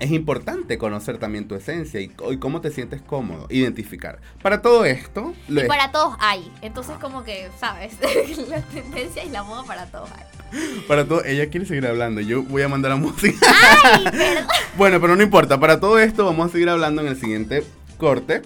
[0.00, 4.18] es importante conocer también tu esencia y, y cómo te sientes cómodo, identificar.
[4.42, 6.50] Para todo esto, lo Y es- para todos hay.
[6.62, 7.94] Entonces, como que, ¿sabes?
[8.48, 10.84] la tendencia y la moda para todos hay.
[10.88, 12.20] para todo, ella quiere seguir hablando.
[12.20, 13.46] Yo voy a mandar la música.
[13.84, 14.46] Ay, perdón.
[14.76, 15.58] Bueno, pero no importa.
[15.60, 17.62] Para todo esto vamos a seguir hablando en el siguiente
[17.98, 18.42] corte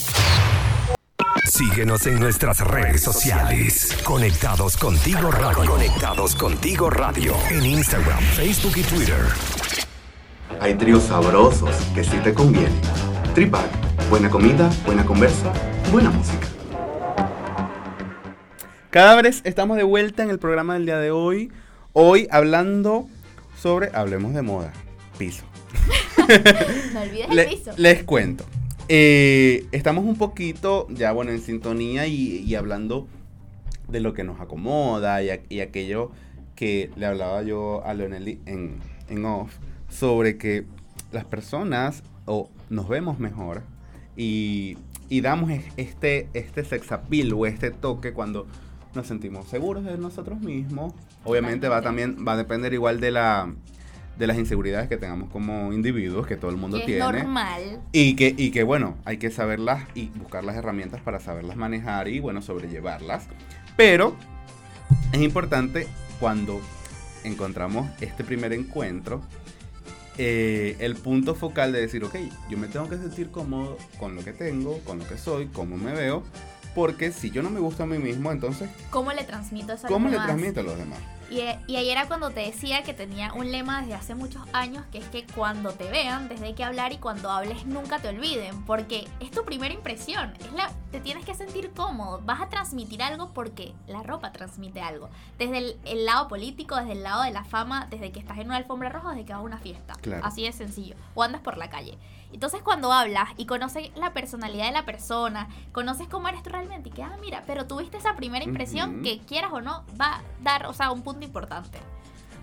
[1.45, 3.97] Síguenos en nuestras redes sociales.
[4.05, 5.71] Conectados contigo radio.
[5.71, 7.35] Conectados contigo radio.
[7.51, 9.21] En Instagram, Facebook y Twitter.
[10.61, 12.81] Hay tríos sabrosos que sí te convienen.
[13.35, 13.69] Tripac,
[14.11, 15.53] buena comida, buena conversa,
[15.93, 16.49] buena música.
[18.91, 21.53] Cada vez estamos de vuelta en el programa del día de hoy.
[21.99, 23.09] Hoy hablando
[23.57, 24.71] sobre, hablemos de moda,
[25.19, 25.45] piso.
[26.93, 27.71] No olvides Le- el piso.
[27.79, 28.45] les cuento.
[28.89, 33.07] Eh, estamos un poquito ya, bueno, en sintonía y, y hablando
[33.89, 36.11] de lo que nos acomoda y, a- y aquello
[36.55, 38.77] que le hablaba yo a Leoneli en,
[39.09, 39.55] en off
[39.89, 40.65] sobre que
[41.13, 43.63] las personas o nos vemos mejor
[44.19, 44.77] y,
[45.09, 48.47] y damos es- este, este sex appeal o este toque cuando
[48.95, 50.93] nos sentimos seguros de nosotros mismos.
[51.27, 53.53] Obviamente va también, va a depender igual de la
[54.19, 57.01] de las inseguridades que tengamos como individuos, que todo el mundo Que es tiene.
[57.01, 57.81] normal.
[57.93, 62.09] Y que, y que bueno, hay que saberlas y buscar las herramientas para saberlas manejar
[62.09, 63.27] y bueno, sobrellevarlas.
[63.77, 64.17] Pero
[65.13, 65.87] es importante
[66.19, 66.61] cuando
[67.25, 69.21] encontramos este primer encuentro,
[70.19, 72.17] eh, el punto focal de decir, ok,
[72.49, 75.77] yo me tengo que sentir cómodo con lo que tengo, con lo que soy, cómo
[75.77, 76.23] me veo,
[76.75, 80.09] porque si yo no me gusto a mí mismo, entonces, ¿Cómo le transmito a ¿cómo
[80.09, 80.99] le transmito a los demás?
[81.31, 84.85] Y, y ahí era cuando te decía que tenía un lema desde hace muchos años,
[84.93, 88.65] que es que cuando te vean, desde que hablar y cuando hables nunca te olviden,
[88.65, 93.03] porque es tu primera impresión, es la, te tienes que sentir cómodo, vas a transmitir
[93.03, 95.09] algo porque la ropa transmite algo,
[95.39, 98.47] desde el, el lado político, desde el lado de la fama, desde que estás en
[98.47, 100.25] una alfombra roja, desde que vas a una fiesta, Claro.
[100.25, 101.99] así de sencillo, o andas por la calle.
[102.33, 106.89] Entonces cuando hablas y conoces la personalidad de la persona, conoces cómo eres tú realmente
[106.89, 110.23] y que, ah, mira, pero tuviste esa primera impresión que quieras o no, va a
[110.43, 111.79] dar, o sea, un punto importante.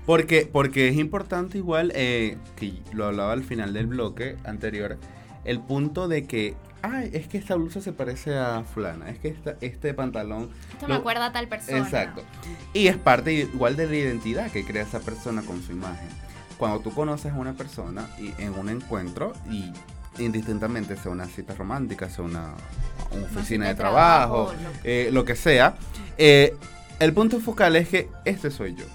[0.06, 4.98] Porque, porque es importante igual, eh, que lo hablaba al final del bloque anterior,
[5.46, 9.30] el punto de que, ay, es que esta blusa se parece a fulana, es que
[9.30, 10.50] esta, este pantalón...
[10.74, 11.78] Esto me acuerda a tal persona.
[11.78, 12.22] Exacto.
[12.74, 16.10] Y es parte igual de la identidad que crea esa persona con su imagen.
[16.58, 19.72] Cuando tú conoces a una persona y en un encuentro y
[20.20, 22.54] indistintamente sea una cita romántica, sea una,
[23.12, 25.76] una oficina cita de trabajo, trabajo, lo- eh, lo que sea,
[26.18, 26.56] eh,
[27.04, 28.86] el punto focal es que este soy yo.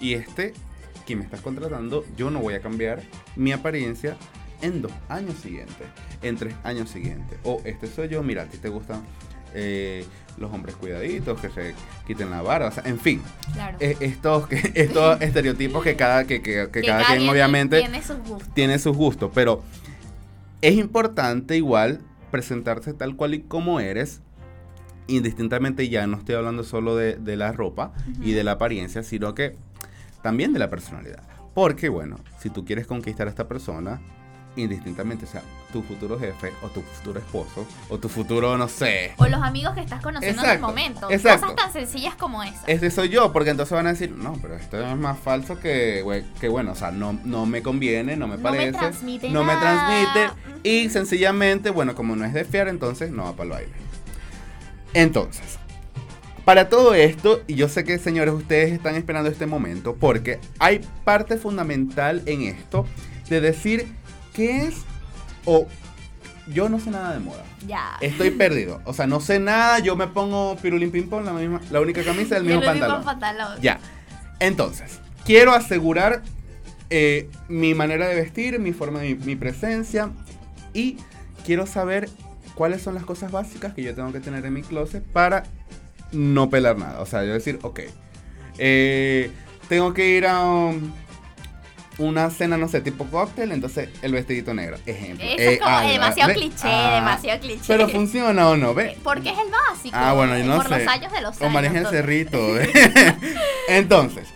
[0.00, 0.52] Y este,
[1.06, 3.02] quien me estás contratando, yo no voy a cambiar
[3.36, 4.16] mi apariencia
[4.62, 5.86] en dos años siguientes,
[6.22, 7.38] en tres años siguientes.
[7.44, 9.02] O este soy yo, mira, a ti te gustan
[9.54, 10.04] eh,
[10.36, 11.74] los hombres cuidaditos, que se
[12.06, 13.76] quiten la barba, o sea, en fin, Claro.
[13.80, 18.02] eh, estos, que- estos estereotipos que cada, que, que- que Que cada quien obviamente tiene
[18.02, 18.54] sus gustos.
[18.54, 19.62] tiene sus gustos, pero
[20.60, 24.22] es importante igual presentarte tal cual y como eres,
[25.06, 29.34] indistintamente ya no estoy hablando solo de, de la ropa y de la apariencia, sino
[29.34, 29.56] que
[30.22, 31.22] también de la personalidad.
[31.54, 34.00] Porque bueno, si tú quieres conquistar a esta persona,
[34.56, 39.26] indistintamente sea tu futuro jefe o tu futuro esposo o tu futuro, no sé, O
[39.26, 41.10] los amigos que estás conociendo en el Exacto, momento.
[41.10, 41.46] exacto.
[41.48, 42.62] Cosas tan sencillas como esas.
[42.68, 46.24] este soy yo, porque entonces van a decir, no, pero esto es más falso que,
[46.40, 49.42] que bueno, o sea, no, no me conviene, no me No me parece, transmite no
[49.42, 50.30] me transmite,
[50.62, 53.72] y sencillamente, bueno, como no es de fiar, entonces no va para el baile.
[54.94, 55.58] Entonces,
[56.44, 60.82] Para todo esto, y yo sé que señores, ustedes están esperando este momento, porque hay
[61.02, 62.86] parte fundamental en esto
[63.30, 63.86] de decir
[64.34, 64.74] qué es
[65.46, 65.66] o
[66.46, 67.42] yo no sé nada de moda.
[67.66, 67.96] Ya.
[68.02, 68.82] Estoy perdido.
[68.84, 72.02] O sea, no sé nada, yo me pongo pirulín ping pong, la misma, la única
[72.04, 73.04] camisa, el mismo el mismo pantalón.
[73.04, 73.60] pantalón.
[73.62, 73.80] Ya.
[74.38, 76.22] Entonces, quiero asegurar
[76.90, 80.10] eh, mi manera de vestir, mi forma de mi presencia
[80.74, 80.98] y
[81.46, 82.10] quiero saber
[82.54, 85.44] cuáles son las cosas básicas que yo tengo que tener en mi closet para
[86.12, 87.00] no pelar nada.
[87.00, 87.80] O sea, yo decir, ok,
[88.58, 89.30] eh,
[89.68, 90.92] tengo que ir a um,
[91.98, 94.76] una cena, no sé, tipo cóctel, entonces el vestidito negro.
[94.86, 95.24] Ejemplo.
[95.24, 97.64] Eso Eh, es como ah, demasiado cliché, ah, demasiado cliché.
[97.66, 98.96] Pero funciona o no, ve.
[99.02, 99.96] Porque es el básico.
[99.98, 100.78] Ah, bueno, yo no por sé.
[100.78, 101.54] los años de los O años.
[101.54, 102.38] maneja el cerrito.
[103.68, 104.28] Entonces,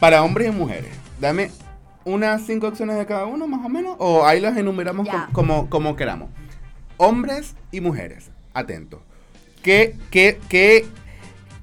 [0.00, 1.50] para hombres y mujeres, dame
[2.04, 3.96] unas cinco opciones de cada uno, más o menos.
[3.98, 6.30] O ahí las enumeramos como, como queramos.
[6.96, 9.00] Hombres y mujeres, atentos.
[9.62, 10.86] ¿Qué, qué, qué,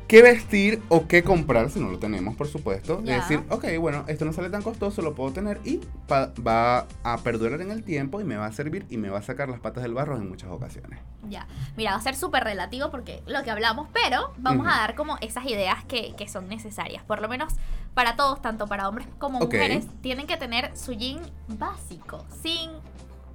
[0.08, 3.02] qué vestir o qué comprar si no lo tenemos, por supuesto?
[3.02, 7.62] Decir, ok, bueno, esto no sale tan costoso, lo puedo tener y va a perdurar
[7.62, 9.84] en el tiempo y me va a servir y me va a sacar las patas
[9.84, 11.00] del barro en muchas ocasiones.
[11.30, 14.96] Ya, mira, va a ser súper relativo porque lo que hablamos, pero vamos a dar
[14.96, 17.04] como esas ideas que, que son necesarias.
[17.04, 17.54] Por lo menos
[17.94, 22.72] para todos, tanto para hombres como mujeres, tienen que tener su jean básico, sin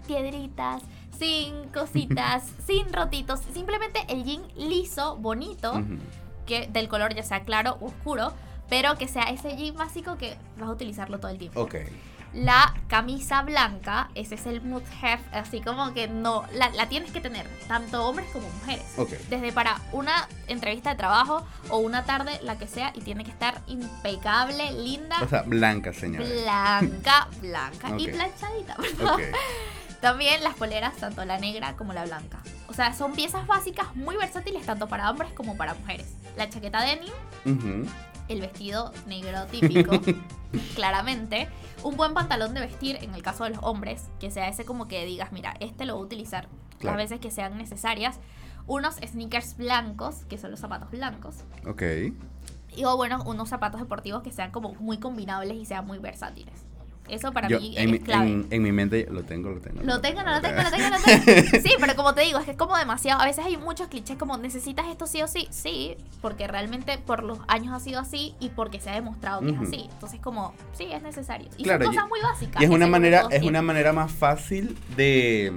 [0.06, 0.82] piedritas,
[1.18, 5.98] sin cositas, sin rotitos, simplemente el jean liso, bonito, Ujú.
[6.46, 8.32] que del color ya sea claro o oscuro,
[8.68, 11.60] pero que sea ese jean básico que vas a utilizarlo todo el tiempo.
[11.60, 11.76] Ok.
[12.32, 17.12] La camisa blanca, ese es el mood have, así como que no, la, la tienes
[17.12, 18.84] que tener, tanto hombres como mujeres.
[18.96, 19.10] Ok.
[19.30, 23.30] Desde para una entrevista de trabajo o una tarde, la que sea, y tiene que
[23.30, 26.26] estar impecable, linda, O sea, blanca, señora.
[26.26, 28.12] blanca, blanca y Ok.
[28.16, 28.74] planchadita.
[28.78, 29.12] por favor.
[29.12, 29.22] Ok.
[30.04, 32.42] También las poleras, tanto la negra como la blanca.
[32.68, 36.12] O sea, son piezas básicas muy versátiles tanto para hombres como para mujeres.
[36.36, 37.10] La chaqueta denim,
[38.28, 39.98] el vestido negro típico,
[40.74, 41.48] claramente.
[41.84, 44.88] Un buen pantalón de vestir, en el caso de los hombres, que sea ese como
[44.88, 46.98] que digas, mira, este lo voy a utilizar Claro.
[46.98, 48.20] las veces que sean necesarias.
[48.66, 51.36] Unos sneakers blancos, que son los zapatos blancos.
[51.66, 51.82] Ok.
[52.76, 56.52] Y o bueno, unos zapatos deportivos que sean como muy combinables y sean muy versátiles.
[57.06, 58.26] Eso para Yo, mí en, mi, es clave.
[58.28, 59.82] en, en mi mente lo tengo, lo tengo.
[59.82, 61.62] Lo tengo, no lo tengo, lo tengo, lo tengo.
[61.62, 63.20] Sí, pero como te digo, es que es como demasiado.
[63.20, 65.46] A veces hay muchos clichés como necesitas esto sí o sí.
[65.50, 69.50] Sí, porque realmente por los años ha sido así y porque se ha demostrado que
[69.50, 69.86] es así.
[69.92, 71.48] Entonces, como, sí, es necesario.
[71.58, 72.62] Y Claro, son y- cosas muy básicas.
[72.62, 75.52] Y es que una manera, es una manera más fácil de.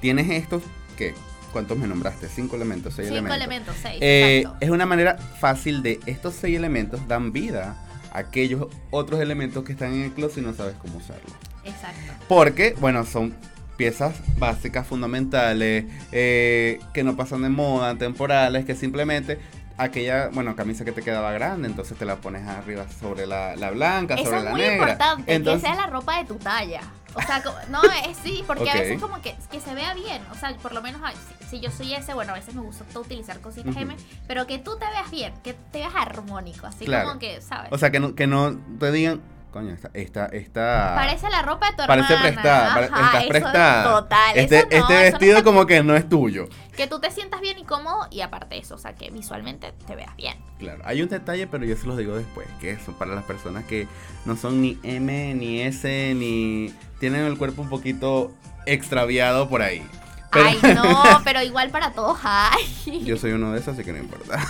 [0.00, 0.62] Tienes estos,
[0.98, 1.14] ¿qué?
[1.52, 2.28] ¿Cuántos me nombraste?
[2.28, 3.36] Cinco elementos, seis Cinco elementos.
[3.46, 3.98] elementos, seis.
[4.00, 7.76] Eh, es una manera fácil de estos seis elementos dan vida
[8.14, 11.32] aquellos otros elementos que están en el closet y no sabes cómo usarlos.
[11.64, 12.12] Exacto.
[12.28, 13.34] Porque, bueno, son
[13.76, 19.38] piezas básicas, fundamentales, eh, que no pasan de moda, temporales, que simplemente
[19.76, 23.70] aquella, bueno, camisa que te quedaba grande, entonces te la pones arriba sobre la, la
[23.70, 24.74] blanca, Eso sobre es la muy negra.
[24.92, 26.80] importante, Entonces, que sea la ropa de tu talla.
[27.14, 30.22] O sea, no, es sí, porque a veces como que, que se vea bien.
[30.32, 31.00] O sea, por lo menos
[31.40, 33.80] si, si yo soy ese, bueno, a veces me gusta utilizar cositas Ujú.
[33.82, 37.08] M, pero que tú te veas bien, que te veas armónico, así Claro.
[37.08, 37.70] como que, ¿sabes?
[37.72, 39.20] o sea, que no, que no te digan,
[39.54, 42.32] coño, esta, esta, esta Parece la ropa de tu parece hermana.
[42.32, 43.84] prestada, pare- Ajá, estás eso- prestada.
[44.00, 46.48] Total, Este, eso no, este eso no vestido como que no es tuyo.
[46.76, 49.94] Que tú te sientas bien y cómodo y aparte eso, o sea, que visualmente te
[49.94, 50.36] veas bien.
[50.58, 53.64] Claro, hay un detalle, pero yo se los digo después, que eso para las personas
[53.64, 53.86] que
[54.24, 58.32] no son ni M, ni S, ni tienen el cuerpo un poquito
[58.66, 59.86] extraviado por ahí.
[60.34, 63.04] Pero- Ay, no, pero igual para todos hay.
[63.04, 64.38] Yo soy uno de esos, así que no importa.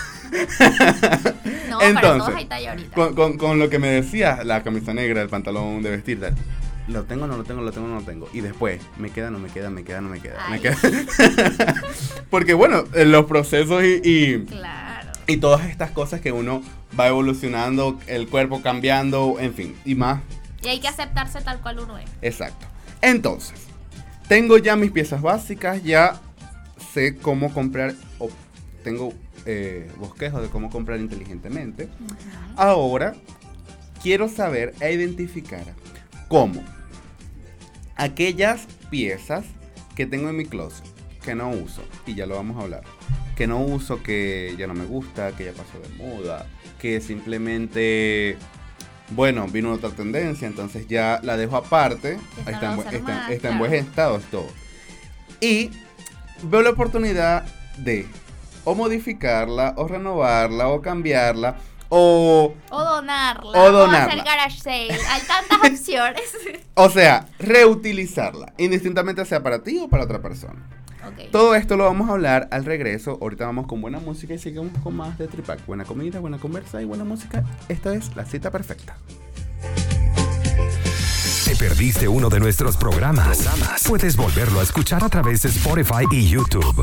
[1.69, 2.95] No, para Entonces, todos hay talla ahorita.
[2.95, 6.35] Con, con- con lo que me decías, la camisa negra, el pantalón de vestir, tal.
[6.87, 8.29] Lo tengo, no lo tengo, lo tengo, no lo tengo.
[8.33, 10.37] Y después, me queda, no me queda, me queda, no me queda.
[10.51, 10.77] Me queda.
[12.31, 15.11] Porque bueno, en los procesos y, y, Claro.
[15.27, 16.63] y todas estas cosas que uno
[16.99, 20.21] va evolucionando, el cuerpo cambiando, en fin, y más
[20.63, 22.09] Y hay que aceptarse tal cual uno es.
[22.23, 22.67] Exacto.
[23.01, 23.59] Entonces,
[24.29, 26.21] tengo ya mis piezas básicas, ya
[26.93, 28.31] sé cómo comprar, o
[28.83, 29.13] tengo
[29.47, 31.89] eh, bosquejos de cómo comprar inteligentemente.
[32.57, 33.15] Ahora,
[34.03, 35.65] quiero saber e identificar
[36.29, 36.63] cómo
[37.97, 39.45] aquellas piezas
[39.95, 40.85] que tengo en mi closet,
[41.23, 42.83] que no uso, y ya lo vamos a hablar,
[43.37, 46.47] que no uso, que ya no me gusta, que ya pasó de moda,
[46.79, 48.37] que simplemente,
[49.11, 53.49] bueno, vino otra tendencia, entonces ya la dejo aparte, Ya está, en, está- más, está
[53.51, 54.49] en buen estado, es todo.
[55.41, 55.71] Y
[56.43, 57.45] veo la oportunidad
[57.79, 58.07] de
[58.65, 61.57] o modificarla, o renovarla, o cambiarla,
[61.91, 63.51] o O donarla.
[63.63, 64.05] O donarla.
[64.15, 64.93] hacer garage sale.
[65.11, 66.23] Hay tantas opciones.
[66.75, 70.67] O sea, reutilizarla, indistintamente sea para ti o para otra persona.
[71.31, 73.19] Todo esto lo vamos a hablar al regreso.
[73.21, 75.65] Ahorita vamos con buena música y seguimos con más de Tripac.
[75.67, 77.45] Buena comida, buena conversa y buena música.
[77.69, 78.97] Esta es la cita perfecta.
[81.45, 83.47] ¿Te perdiste uno de nuestros programas?
[83.87, 86.83] Puedes volverlo a escuchar a través de Spotify y YouTube.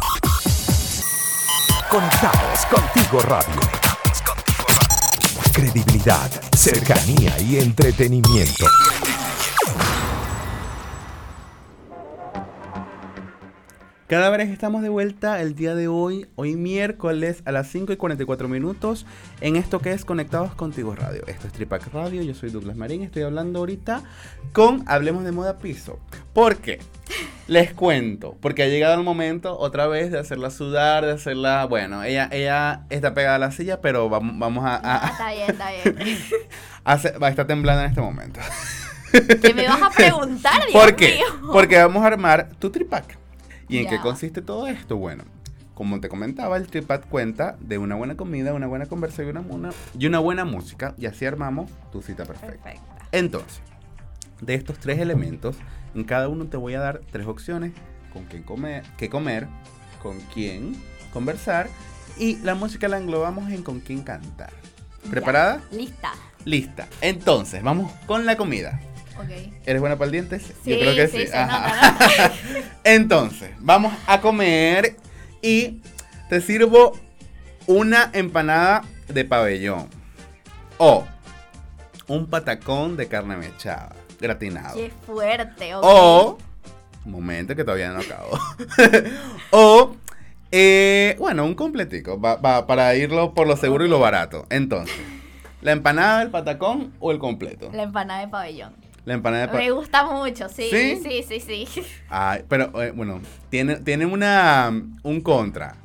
[1.89, 3.59] Conectados contigo radio.
[5.51, 8.65] Credibilidad, cercanía y entretenimiento.
[14.11, 17.95] Cada vez estamos de vuelta el día de hoy, hoy miércoles a las 5 y
[17.95, 19.05] 44 minutos,
[19.39, 21.23] en esto que es Conectados Contigo Radio.
[21.27, 24.03] Esto es Tripac Radio, yo soy Douglas Marín, estoy hablando ahorita
[24.51, 25.97] con Hablemos de Moda Piso.
[26.33, 26.79] ¿Por qué?
[27.47, 32.03] Les cuento, porque ha llegado el momento otra vez de hacerla sudar, de hacerla, bueno,
[32.03, 35.69] ella, ella está pegada a la silla, pero vamos, vamos a, a- está bien, está
[35.71, 36.17] bien.
[36.83, 38.41] a hacer- va a estar temblando en este momento.
[39.41, 41.13] ¿Qué me vas a preguntar, Dios ¿Por qué?
[41.15, 41.49] mío?
[41.53, 43.20] Porque vamos a armar tu tripac.
[43.71, 44.97] ¿Y en qué consiste todo esto?
[44.97, 45.23] Bueno,
[45.73, 49.39] como te comentaba, el tripac cuenta de una buena comida, una buena conversa y una,
[49.41, 50.93] una- y una buena música.
[50.97, 52.63] Y así armamos tu cita perfecta.
[52.63, 52.85] Perfecto.
[53.11, 53.61] Entonces,
[54.41, 55.55] de estos tres elementos,
[55.95, 57.71] en cada uno te voy a dar tres opciones.
[58.13, 59.47] Con quién comer, qué comer,
[60.03, 60.75] con quién
[61.13, 61.69] conversar.
[62.17, 64.51] Y la música la englobamos en con quién cantar.
[65.09, 65.61] ¿Preparada?
[65.71, 66.11] Ya, Lista.
[66.43, 66.87] Lista.
[66.99, 68.79] Entonces, vamos con la comida.
[69.65, 70.39] ¿Eres buena para el diente?
[70.39, 71.17] Sí, Yo creo que sí.
[71.21, 71.91] sí, se Ajá.
[71.91, 72.33] nota, nota.
[72.83, 74.95] Entonces, vamos a comer
[75.41, 75.81] y
[76.29, 76.97] te sirvo
[77.67, 79.87] una empanada de pabellón
[80.77, 81.05] o
[82.07, 84.75] un patacón de carne mechada, gratinado.
[84.75, 85.83] Qué fuerte, ok.
[85.85, 86.37] O,
[87.05, 88.37] momento que todavía no acabo.
[89.51, 89.95] o,
[90.51, 94.45] eh, bueno, un completico, va- va- para irlo por lo seguro y lo barato.
[94.49, 94.95] Entonces,
[95.61, 97.69] ¿la empanada, el patacón o el completo?
[97.73, 98.73] La empanada de pabellón.
[99.05, 100.67] La empanada de Me gusta mucho, sí.
[100.69, 101.01] ¿Sí?
[101.03, 101.81] Sí, sí, sí.
[102.09, 104.71] Ay, pero eh, bueno, tiene, tiene una,
[105.03, 105.75] un contra.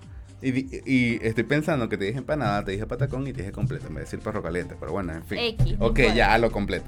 [0.42, 0.50] Y,
[0.84, 3.88] y estoy pensando que te dije empanada, te dije patacón y te dije completo.
[3.88, 5.38] Me decir perro caliente, pero bueno, en fin.
[5.38, 6.14] X, ok, importa.
[6.14, 6.86] ya lo completo.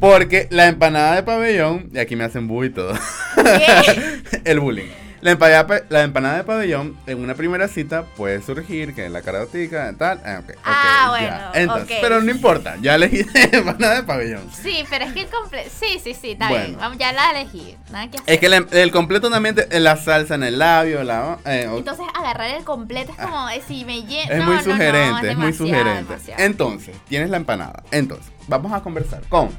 [0.00, 2.94] Porque la empanada de pabellón, y aquí me hacen bu y todo.
[3.36, 4.40] ¿Qué?
[4.50, 4.90] el bullying.
[5.22, 9.12] La empanada, pa- la empanada de pabellón en una primera cita puede surgir que en
[9.12, 10.20] la caraotica, tal.
[10.26, 11.28] ah, ok, ok, Ah, ya.
[11.28, 14.50] bueno, Entonces, pero no importa, ya elegí empanada de pabellón.
[14.52, 15.70] Sí, pero es que el completo.
[15.78, 16.66] Sí, sí, sí, está Bueno.
[16.66, 16.76] bien.
[16.78, 17.76] Vamos, ya la elegí.
[17.92, 18.34] Nada que hacer.
[18.34, 21.38] Es que la- el completo también, te- la salsa en el labio, la.
[21.44, 24.24] eh, Entonces agarrar el completo es como eh, si me llena.
[24.34, 26.02] Es no, muy no, no, sugerente, es, muy sugerente.
[26.14, 26.42] demasiado.
[26.42, 27.84] Entonces, tienes la empanada.
[27.92, 29.50] Entonces, vamos a conversar con.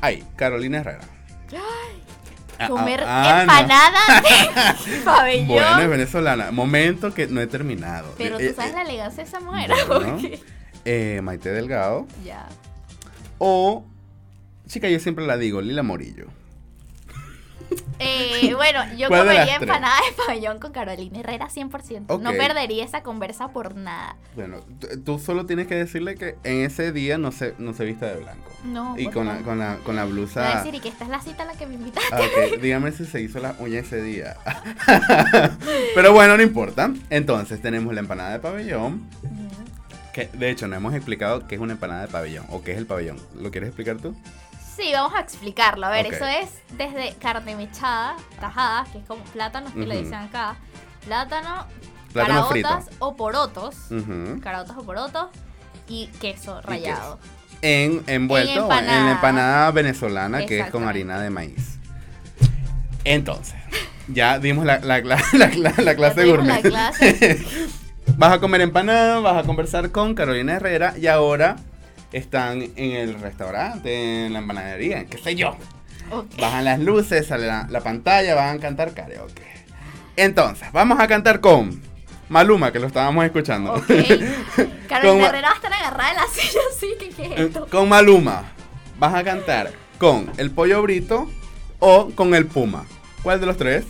[0.00, 1.04] Ahí, Carolina Herrera.
[1.56, 1.87] Ah,
[2.66, 3.40] Comer ah, ah, no.
[3.42, 4.00] empanada
[4.86, 5.46] de pabellón.
[5.48, 6.50] Bueno, es venezolana.
[6.50, 8.14] Momento que no he terminado.
[8.18, 9.70] pero Eh, tú sabes eh, la elegancia de esa mujer.
[9.86, 10.18] bueno,
[10.84, 12.06] eh, Maite Delgado.
[12.24, 12.46] Ya.
[13.38, 13.84] O.
[14.66, 16.26] Chica, yo siempre la digo, Lila Morillo.
[18.00, 22.20] Eh, bueno, yo ¿Cuál de las comería empanada de pabellón con Carolina Herrera 100%.
[22.20, 22.36] No Ok.
[22.36, 24.14] perdería esa conversa por nada.
[24.36, 24.58] Bueno,
[25.04, 28.20] tú solo tienes que decirle que en ese día no se, no se vista de
[28.20, 28.52] blanco.
[28.64, 30.56] No, Y con la, con, la, con la Voy a blusa.
[30.58, 32.14] decir, y que esta es la cita a la que me invitaste.
[32.14, 34.36] Ah, ok, dígame si se hizo la uña ese día.
[35.94, 36.92] Pero bueno, no importa.
[37.10, 39.08] Entonces tenemos la empanada de pabellón.
[40.12, 42.78] Que de hecho no hemos explicado qué es una empanada de pabellón o qué es
[42.78, 43.18] el pabellón.
[43.36, 44.14] ¿Lo quieres explicar tú?
[44.78, 45.86] Sí, vamos a explicarlo.
[45.86, 50.14] A ver, eso es desde carne mechada, tajada, que es como plátanos que le dicen
[50.14, 50.54] acá.
[51.04, 51.66] Plátano,
[52.12, 52.68] Plátano frito.
[52.68, 53.74] caraotas o porotos.
[53.90, 54.40] Ujú.
[54.40, 55.26] Caraotas o porotos.
[55.88, 57.18] Y queso rallado.
[57.60, 59.10] En, envuelto En en, la empanada.
[59.12, 61.78] empanada venezolana que es con harina de maíz.
[63.04, 63.54] Entonces,
[64.06, 66.62] ya dimos la, la, la, la- la- la clase gourmet.
[66.62, 67.38] clase.
[68.16, 71.56] vas a comer empanada, vas a conversar con Carolina Herrera y ahora
[72.12, 75.56] están en el restaurante, en la empanadería, qué sé yo.
[76.40, 79.42] Bajan las luces, sale la, la pantalla, van a cantar karaoke.
[80.16, 81.82] Entonces, vamos a cantar con
[82.28, 83.74] Maluma, que lo estábamos escuchando.
[83.74, 83.86] Ok.
[83.86, 84.18] Carolina
[84.88, 87.66] Con- Herrera va a estar agarrada de la silla así, que qué es esto?
[87.70, 88.44] con Maluma,
[88.98, 91.30] vas a cantar con el pollo brito
[91.78, 92.86] o con el puma.
[93.22, 93.84] ¿Cuál de los tres?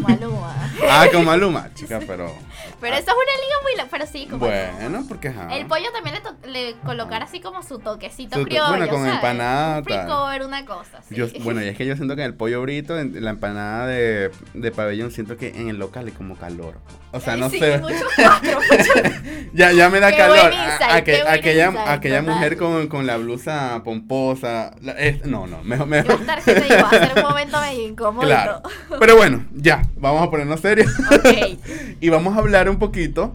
[0.00, 0.56] Maluma.
[0.88, 2.34] Ah, con Maluma, chica, pero.
[2.80, 3.90] Pero eso es una liga muy...
[3.90, 4.46] Pero sí, como...
[4.46, 5.54] Bueno, porque ajá.
[5.56, 8.88] El pollo también le, to- le colocar así como su toquecito Su to- criollo, bueno,
[8.88, 9.14] con ¿sabes?
[9.14, 10.00] empanada, Un tal.
[10.06, 11.14] fricover, una cosa así.
[11.14, 13.86] Yo, bueno, y es que yo siento que en el pollo brito, en la empanada
[13.86, 16.78] de, de pabellón, siento que en el local hay como calor.
[17.12, 17.78] O sea, no sí, sé.
[17.78, 18.58] mucho mucho-
[19.52, 20.38] Ya, ya me da Qué calor.
[20.38, 22.34] A- insight, a- que- aquella insight, aquella total.
[22.34, 24.72] mujer con, con la blusa pomposa.
[24.80, 26.18] la- es- no, no, mejor, mejor.
[26.44, 26.76] ¿qué te digo?
[26.82, 28.26] Va a ser un momento medio incómodo.
[28.26, 28.62] Claro.
[28.98, 30.90] Pero bueno, ya, vamos a ponernos serios.
[31.10, 31.58] Ok.
[32.00, 33.34] y vamos a hablar un poquito.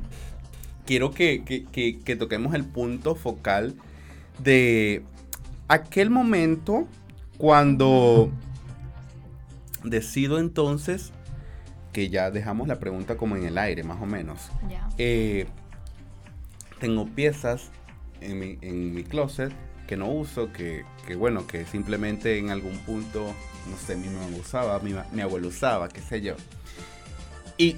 [0.86, 3.76] Quiero que, que- que- que toquemos el punto focal
[4.40, 5.04] de
[5.68, 6.88] aquel momento
[7.38, 8.30] cuando
[9.84, 11.12] decido entonces
[11.94, 14.50] que ya dejamos la pregunta como en el aire, más o menos.
[14.98, 15.48] Eh,
[16.80, 17.70] tengo piezas
[18.22, 19.54] en mi, en mi closet
[19.88, 23.34] que no uso, que, que bueno, que simplemente en algún punto,
[23.70, 26.36] no sé, mi mamá usaba, mi, mi abuelo usaba, qué sé yo.
[27.58, 27.78] Y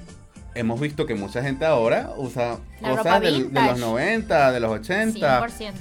[0.58, 5.48] hemos visto que mucha gente ahora usa La cosas de los 90, de los 80.
[5.48, 5.74] 100%.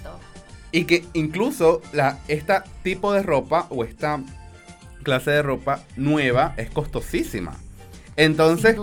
[0.72, 4.20] Y que incluso la, esta tipo de ropa o esta
[5.02, 7.56] clase de ropa nueva es costosísima.
[8.16, 8.76] Entonces,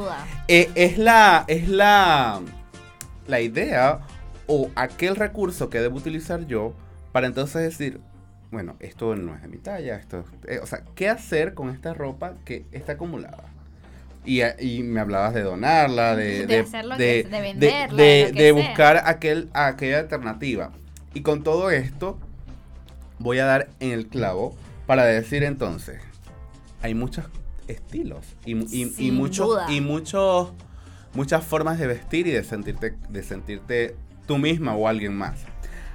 [0.48, 2.42] eh, es la es la
[3.28, 4.02] la idea
[4.48, 6.74] o aquel recurso que debo utilizar yo
[7.12, 8.00] para entonces decir,
[8.52, 11.94] bueno, esto no es de mi talla, esto, eh, o sea, ¿qué hacer con esta
[11.94, 13.53] ropa que está acumulada?
[14.26, 18.68] Y, y me hablabas de donarla, de, De de venderla, de, de que de sea.
[18.68, 20.72] buscar aquel, aquella alternativa.
[21.14, 22.18] Y con todo esto,
[23.20, 24.56] voy a dar en el clavo
[24.88, 26.00] para decir entonces,
[26.82, 27.26] hay muchos
[27.68, 29.72] estilos y, y- y muchos duda.
[29.72, 30.52] y muchos
[31.14, 33.96] muchas formas de vestir y de sentirte de sentirte
[34.28, 35.36] tú misma o alguien más.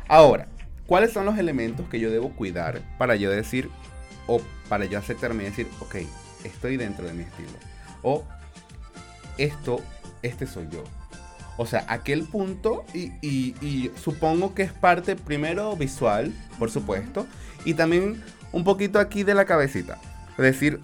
[0.06, 0.46] Ahora,
[0.86, 3.68] ¿cuáles son los elementos que yo debo cuidar para yo decir
[4.26, 5.96] o para yo aceptarme y decir, ok,
[6.44, 7.50] estoy dentro de mi estilo
[8.02, 8.24] o
[9.36, 9.80] esto
[10.22, 10.84] este soy yo?
[11.56, 17.26] O sea, aquel punto y, y- supongo que es parte primero visual, por supuesto,
[17.64, 18.22] y también
[18.52, 19.98] un poquito aquí de la cabecita.
[20.32, 20.80] Es decir,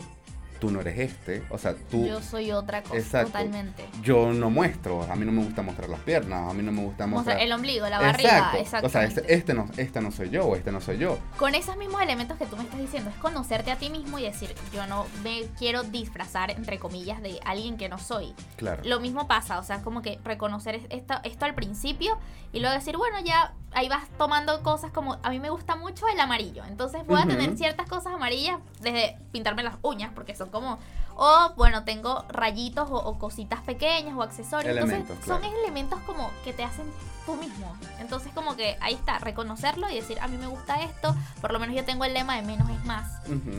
[0.60, 2.06] tú no eres este, o sea, tú...
[2.06, 3.32] Yo soy otra cosa, Exacto.
[3.32, 3.84] totalmente.
[4.02, 6.82] Yo no muestro, a mí no me gusta mostrar las piernas, a mí no me
[6.82, 7.40] gusta mostrar...
[7.40, 8.86] El ombligo, la barriga, Exacto.
[8.86, 11.18] O sea, este, este no, esta no soy yo, o este no soy yo.
[11.38, 14.22] Con esos mismos elementos que tú me estás diciendo, es conocerte a ti mismo y
[14.22, 18.34] decir, yo no me quiero disfrazar, entre comillas, de alguien que no soy.
[18.56, 18.82] Claro.
[18.84, 22.16] Lo mismo pasa, o sea, como que reconocer es- esto, esto al principio
[22.52, 26.06] y luego decir, bueno, ya ahí vas tomando cosas como, a mí me gusta mucho
[26.08, 27.58] el amarillo, entonces voy a tener Ujú.
[27.58, 30.78] ciertas cosas amarillas desde pintarme las uñas, porque son como,
[31.16, 36.30] o bueno, tengo rayitos o, o cositas pequeñas o accesorios, Elementos, entonces son elementos como
[36.44, 36.86] que te hacen
[37.24, 37.74] tú mismo.
[38.00, 41.58] Entonces como que ahí está, reconocerlo y decir, a mí me gusta esto, por lo
[41.58, 43.10] menos yo tengo el lema de menos es más.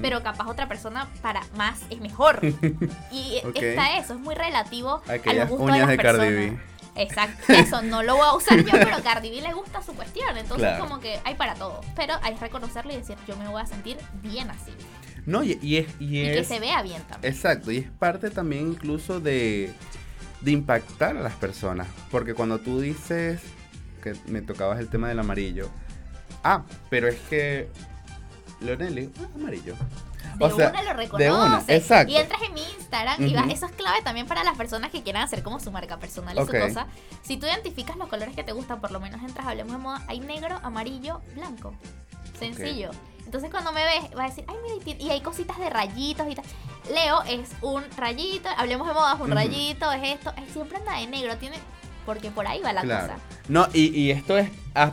[0.01, 2.39] Pero capaz otra persona para más es mejor.
[3.11, 6.27] Y está eso, es muy relativo a Aquellas los gustos uñas de de las Cardi
[6.27, 6.59] personas.
[6.59, 6.75] B.
[6.97, 9.93] Exacto, eso no lo voy a usar yo, pero a Cardi B le gusta su
[9.93, 10.29] cuestión.
[10.37, 10.83] Entonces, Claro.
[10.87, 11.81] como que hay para todo.
[11.95, 14.71] Pero hay que reconocerlo y decir, yo me voy a sentir bien así.
[15.25, 15.87] No, y, y es...
[15.99, 17.33] Y, Y que es se vea bien también.
[17.33, 19.73] Exacto, y es parte también incluso de,
[20.41, 21.87] de impactar a las personas.
[22.11, 23.41] Porque cuando tú dices
[24.03, 25.69] que me tocabas el tema del amarillo,
[26.43, 27.69] ah, pero es que
[28.61, 29.75] Leonelli amarillo.
[30.37, 31.31] De o sea, una lo de reconoce.
[31.31, 32.11] una, exacto.
[32.11, 35.01] Y entras en mi Instagram y vas, eso es clave también para las personas que
[35.01, 36.87] quieran hacer como su marca personal y su cosa.
[37.23, 40.03] Si tú identificas los colores que te gustan, por lo menos entras, hablemos de moda,
[40.07, 41.73] hay negro, amarillo, blanco.
[42.37, 42.91] Sencillo.
[43.25, 44.55] Entonces cuando me ves, vas a decir, ay,
[44.85, 46.45] mira, y hay cositas de rayitos y tal.
[46.93, 50.31] Leo es un rayito, hablemos de moda, es un rayito, es esto.
[50.37, 51.57] Ay, siempre anda de negro, tiene.
[52.05, 53.07] Porque por ahí va la Claro.
[53.07, 53.19] cosa.
[53.47, 54.91] No, y, y esto es ah,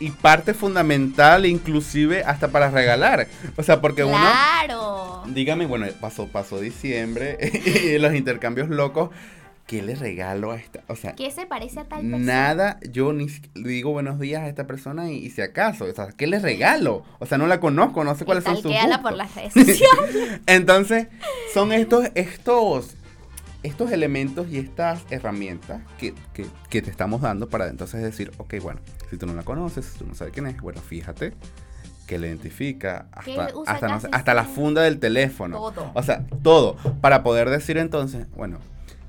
[0.00, 3.28] y parte fundamental, inclusive hasta para regalar.
[3.56, 5.22] O sea, porque uno claro.
[5.26, 7.38] Dígame, bueno, pasó, pasó diciembre
[7.94, 9.10] y los intercambios locos.
[9.66, 10.80] ¿Qué le regalo a esta?
[10.88, 12.18] O sea, ¿Qué se parece a tal persona?
[12.18, 15.92] nada, yo ni le digo buenos días a esta persona y, y si acaso, o
[15.94, 17.02] sea, ¿qué le regalo?
[17.18, 18.98] O sea, no la conozco, no sé cuáles son sus gustos.
[18.98, 20.40] por las redes sociales.
[20.46, 21.08] Entonces,
[21.54, 22.94] son estos, estos,
[23.62, 28.56] estos elementos y estas herramientas que, que- que te estamos dando para entonces decir, ok,
[28.62, 31.32] bueno, si tú no la conoces, si tú no sabes quién es, bueno, fíjate
[32.06, 35.56] que le identifica hasta, usa hasta, no sé, hasta la funda del teléfono.
[35.56, 35.90] Todo.
[35.94, 36.76] O sea, todo.
[37.00, 38.58] Para poder decir entonces, bueno,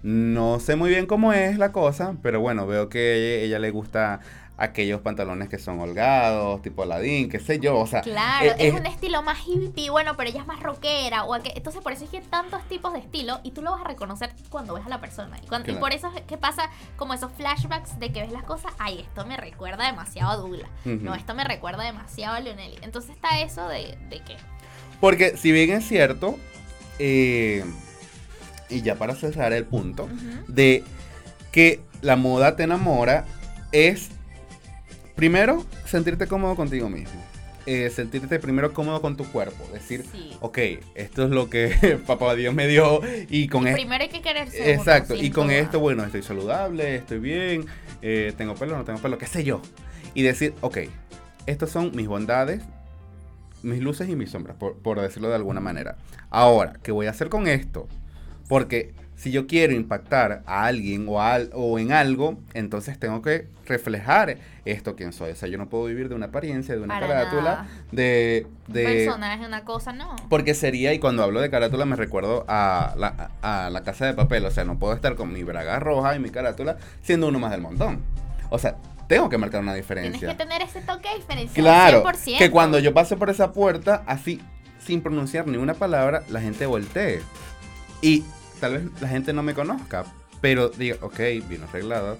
[0.05, 3.71] no sé muy bien cómo es la cosa, pero bueno, veo que ella, ella le
[3.71, 4.19] gusta
[4.55, 8.01] aquellos pantalones que son holgados, tipo Aladdin, qué sé yo, o sea.
[8.01, 11.23] Claro, eh, es un estilo más hippie, bueno, pero ella es más rockera.
[11.25, 13.71] O aquel- entonces, por eso es que hay tantos tipos de estilo y tú lo
[13.71, 15.37] vas a reconocer cuando ves a la persona.
[15.43, 15.79] Y, cuando- y Claro.
[15.81, 19.25] por eso es que pasa como esos flashbacks de que ves las cosas, ay, esto
[19.25, 20.69] me recuerda demasiado a Douglas.
[20.85, 22.77] No, esto me recuerda demasiado a Leonelli.
[22.83, 24.35] Entonces está eso de, de que.
[25.01, 26.37] Porque si bien es cierto,
[26.99, 27.65] eh,
[28.69, 30.09] y ya para cerrar el punto,
[30.47, 30.83] de
[31.51, 33.25] que la moda te enamora
[33.71, 34.09] es,
[35.15, 37.21] primero, sentirte cómodo contigo mismo.
[37.67, 39.67] Eh, sentirte primero cómodo con tu cuerpo.
[39.73, 40.31] Decir, Sí.
[40.39, 40.59] ok,
[40.93, 43.77] esto es lo que papá Dios me dio y con esto...
[43.77, 45.57] primero hay que quererse Exacto, y con duda.
[45.57, 47.65] esto, bueno, estoy saludable, estoy bien,
[48.03, 49.61] eh, tengo pelo, no tengo pelo, qué sé yo.
[50.13, 50.77] Y decir, ok,
[51.47, 52.61] estas son mis bondades,
[53.63, 55.97] mis luces y mis sombras, por, por decirlo de alguna manera.
[56.29, 57.87] Ahora, ¿qué voy a hacer con esto?
[58.47, 63.47] Porque si yo quiero impactar a alguien o, al- o en algo, entonces tengo que
[63.65, 65.31] reflejar esto quién soy.
[65.31, 67.67] O sea, yo no puedo vivir de una apariencia, de una Para carátula, nada.
[67.91, 68.45] de...
[68.67, 70.15] de personaje, una cosa, no.
[70.29, 74.13] porque sería, y cuando hablo de carátula me recuerdo a la, a la casa de
[74.13, 77.39] papel, o sea, no puedo estar con mi braga roja y mi carátula siendo uno
[77.39, 78.03] más del montón.
[78.49, 78.75] O sea,
[79.07, 80.27] tengo que marcar una Tienes diferencia.
[80.29, 81.53] que tener ese toque diferencial.
[81.63, 82.37] Claro, 100%.
[82.37, 84.41] que cuando yo pase por esa puerta, así,
[84.83, 87.21] sin pronunciar ni una palabra, la gente voltee.
[88.01, 88.23] Y
[88.59, 90.05] tal vez la gente no me conozca,
[90.41, 92.17] pero diga, ok, vino arreglado,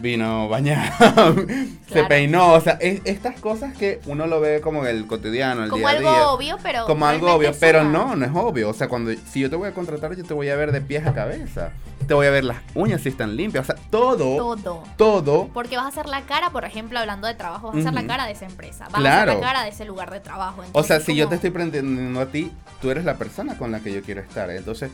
[0.00, 1.34] vino bañado,
[1.92, 5.70] se peinó, o sea, es- estas cosas que uno lo ve como el cotidiano, el
[5.70, 6.28] Como día a algo día.
[6.28, 6.86] obvio, pero.
[6.86, 8.68] como algo obvio, pero no, no es obvio.
[8.70, 10.80] O sea, cuando si yo te voy a contratar, yo te voy a ver de
[10.80, 11.70] pies a cabeza.
[12.06, 13.68] Te voy a ver las uñas si están limpias.
[13.68, 14.84] O sea, todo, Todo.
[14.96, 15.48] todo.
[15.52, 18.06] Porque vas a hacer la cara, por ejemplo, hablando de trabajo, vas a hacer la
[18.06, 18.84] cara de esa empresa.
[18.86, 19.32] Vas a Claro.
[19.32, 20.60] hacer la cara de ese lugar de trabajo.
[20.60, 23.58] O sea, Entonces, si yo como, te estoy prendiendo a ti, tú eres la persona
[23.58, 24.48] con la que yo quiero estar.
[24.50, 24.90] Entonces,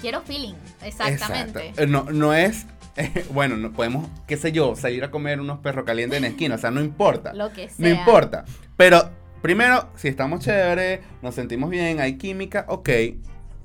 [0.00, 0.54] Quiero feeling.
[0.82, 1.58] Exactamente.
[1.70, 1.82] exacto.
[1.82, 2.66] Eh, No, no es.
[3.32, 6.56] bueno, no podemos, qué sé yo, salir a comer unos perros calientes en la esquina.
[6.56, 7.32] O sea, no importa.
[7.32, 7.74] Lo que sea.
[7.78, 8.44] No importa.
[8.76, 9.10] Pero
[9.42, 12.88] primero, si estamos chévere, nos sentimos bien, hay química, ok,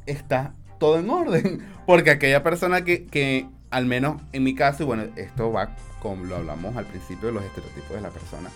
[0.06, 1.66] está todo en orden.
[1.86, 6.26] Porque aquella persona que, que al menos en mi caso, y bueno, esto va como
[6.26, 8.50] lo hablamos al principio de los estereotipos de la persona.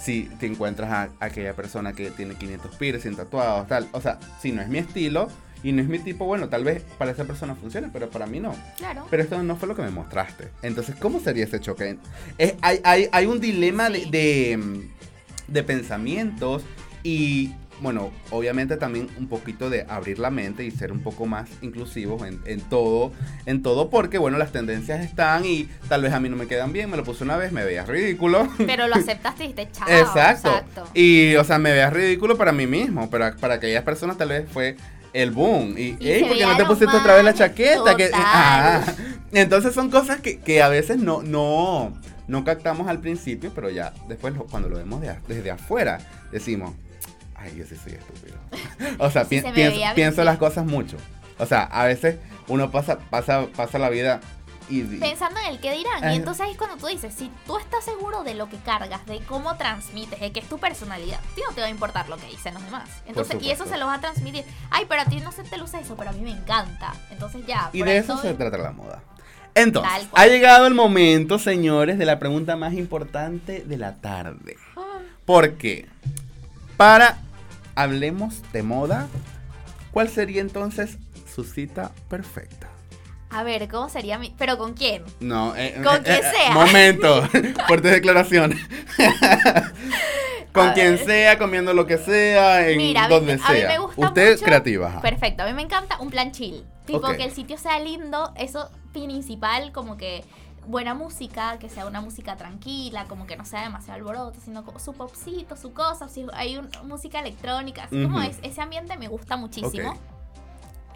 [0.00, 4.52] Si te encuentras a aquella persona que tiene 500 piercing tatuados, tal, o sea, si
[4.52, 5.28] no es mi estilo
[5.62, 8.38] y no es mi tipo, bueno, tal vez para esa persona funcione, pero para mí
[8.40, 8.54] no.
[8.76, 9.06] Claro.
[9.10, 10.48] Pero esto no fue lo que me mostraste.
[10.62, 11.98] Entonces, ¿cómo sería ese choque?
[12.38, 14.88] Es- hay, hay- hay un dilema de, de,
[15.48, 16.62] de pensamientos
[17.02, 21.48] y, bueno, obviamente también un poquito de abrir la mente y ser un poco más
[21.62, 23.12] inclusivos en, en todo,
[23.46, 26.72] en todo, porque, bueno, las tendencias están y tal vez a mí no me quedan
[26.72, 28.48] bien, me lo puse una vez, me veía ridículo.
[28.66, 29.88] Pero lo aceptaste y dijiste, chao.
[29.88, 30.48] exacto.
[30.50, 30.88] Exacto.
[30.94, 34.48] Y, o sea, me veía ridículo para mí mismo, pero para aquellas personas tal vez
[34.52, 34.76] fue
[35.12, 35.74] el boom.
[35.78, 37.96] Y, Y ey, se ¿por qué veía no te pusiste otra vez la chaqueta?
[37.96, 38.82] Que, ah.
[39.32, 41.92] Entonces son cosas que, que a veces no, no,
[42.26, 45.98] no captamos al principio, pero ya después lo- cuando lo vemos de desde afuera,
[46.32, 46.74] decimos,
[47.34, 48.36] ay, yo sí soy estúpido.
[48.98, 50.96] o sea, pi- se pienso, pienso las cosas mucho.
[51.38, 52.16] O sea, a veces
[52.48, 54.20] uno pasa, pasa, pasa la vida
[54.68, 54.82] y...
[54.82, 56.12] Pensando en el que dirán.
[56.12, 59.04] Y entonces ahí es cuando tú dices, si tú estás seguro de lo que cargas,
[59.06, 62.08] de cómo transmites, de que es tu personalidad, a ti no te va a importar
[62.08, 62.88] lo que dicen los demás.
[63.06, 64.44] Entonces, y eso se lo va a transmitir.
[64.70, 66.94] Ay, pero a ti no se te luce eso, pero a mí me encanta.
[67.10, 67.70] Entonces ya.
[67.72, 69.02] Y de eso se trata la moda.
[69.54, 74.56] Entonces, ha llegado el momento, señores, de la pregunta más importante de la tarde.
[74.76, 75.00] Ah.
[75.24, 75.88] ¿Por qué?
[76.76, 77.18] Para
[77.74, 79.08] hablemos de moda,
[79.90, 80.98] ¿cuál sería entonces
[81.32, 82.68] su cita perfecta?
[83.30, 84.34] A ver, ¿cómo sería mi.?
[84.38, 85.04] ¿Pero con quién?
[85.20, 86.50] No, eh, Con eh, quien eh, sea.
[86.52, 87.22] Momento,
[87.66, 88.58] fuertes declaraciones.
[90.52, 91.04] Con A quien ver.
[91.04, 93.68] sea, comiendo lo que sea, en Mira, a mí, donde a mí sea.
[93.68, 95.00] me gusta Usted mucho- creativa.
[95.02, 96.64] Perfecto, a mí me encanta un plan chill.
[96.86, 100.24] Tipo que el sitio sea lindo, eso principal, como que
[100.66, 104.78] buena música, que sea una música tranquila, como que no sea demasiado alboroto, sino como
[104.78, 109.08] su popcito, su cosa, si hay un- música electrónica, así como es, ese ambiente me
[109.08, 109.98] gusta muchísimo.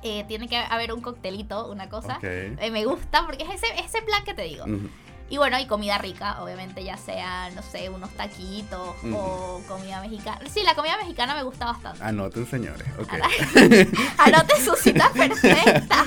[0.03, 2.16] Eh, tiene que haber un coctelito, una cosa.
[2.16, 2.24] Ok.
[2.24, 4.64] Eh, me gusta porque es ese, ese plan que te digo.
[5.30, 9.16] Y bueno, y comida rica, obviamente, ya sea, no sé, unos taquitos Ujú.
[9.16, 10.40] o comida mexicana.
[10.53, 12.03] Sí, la comida mexicana me gusta bastante.
[12.05, 12.86] Anoten, señores.
[12.98, 13.14] Ok.
[14.18, 16.05] Anote su cita perfecta.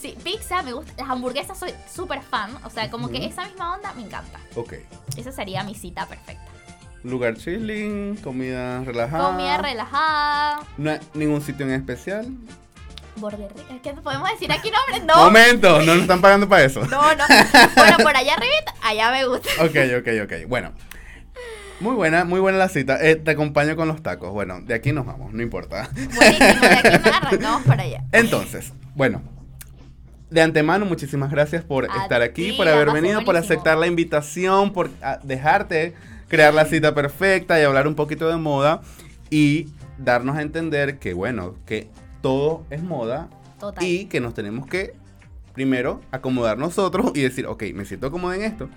[0.00, 0.92] Sí, pizza, me gusta.
[0.96, 2.50] Las hamburguesas soy súper fan.
[2.64, 4.38] O sea, como que esa misma onda me encanta.
[4.54, 4.74] ok.
[5.16, 6.44] Esa sería mi cita perfecta.
[7.02, 9.30] Lugar chilling, comida relajada.
[9.30, 10.60] Comida relajada.
[10.76, 12.26] No hay ningún sitio en especial.
[13.16, 15.04] Border Es que podemos decir aquí nombres.
[15.04, 15.24] No.
[15.24, 16.80] Momento, no nos están pagando para eso.
[16.86, 17.24] No, no.
[17.76, 19.48] Bueno, por allá arribita, allá me gusta.
[19.60, 20.48] Ok, ok, ok.
[20.48, 20.72] Bueno.
[21.78, 22.98] Muy buena, muy buena la cita.
[23.06, 24.32] Eh, te acompaño con los tacos.
[24.32, 25.90] Bueno, de aquí nos vamos, no importa.
[26.14, 28.04] Buenísimo, de aquí nos arrancamos para allá.
[28.12, 29.22] Entonces, bueno.
[30.30, 34.72] De antemano, muchísimas gracias por A estar aquí, por haber venido, por aceptar la invitación,
[34.72, 35.94] por ah, dejarte
[36.28, 38.80] crear la cita perfecta y hablar un poquito de moda
[39.30, 41.88] y darnos a entender que, bueno, que
[42.26, 43.28] todo es moda
[43.60, 43.84] Total.
[43.84, 44.96] y que nos tenemos que
[45.52, 48.68] primero acomodar nosotros y decir, ok, me siento cómodo en esto,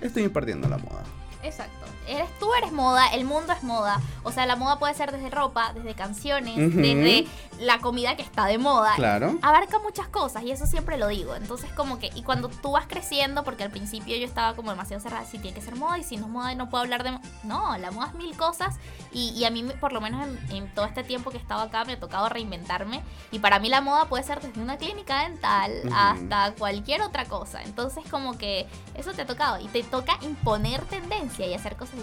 [0.00, 1.02] estoy impartiendo la moda.
[1.42, 1.84] Exacto.
[2.06, 4.00] Eres, tú eres moda, el mundo es moda.
[4.22, 7.26] O sea, la moda puede ser desde ropa, desde canciones, desde
[7.60, 8.92] la comida que está de moda.
[8.96, 9.38] Claro.
[9.42, 11.34] Abarca muchas cosas y eso siempre lo digo.
[11.34, 15.02] Entonces, como que, y cuando tú vas creciendo, porque al principio yo estaba como demasiado
[15.02, 17.12] cerrada, si tiene que ser moda y si no es moda no puedo hablar de.
[17.12, 17.20] mo-".
[17.44, 18.76] No, la moda es mil cosas
[19.12, 21.62] y, y a mí, por lo menos en, en todo este tiempo que he estado
[21.62, 23.02] acá, me ha tocado reinventarme.
[23.30, 27.62] Y para mí la moda puede ser desde una clínica dental hasta cualquier otra cosa.
[27.62, 31.95] Entonces, como que eso te ha tocado y te toca imponer tendencia y hacer cosas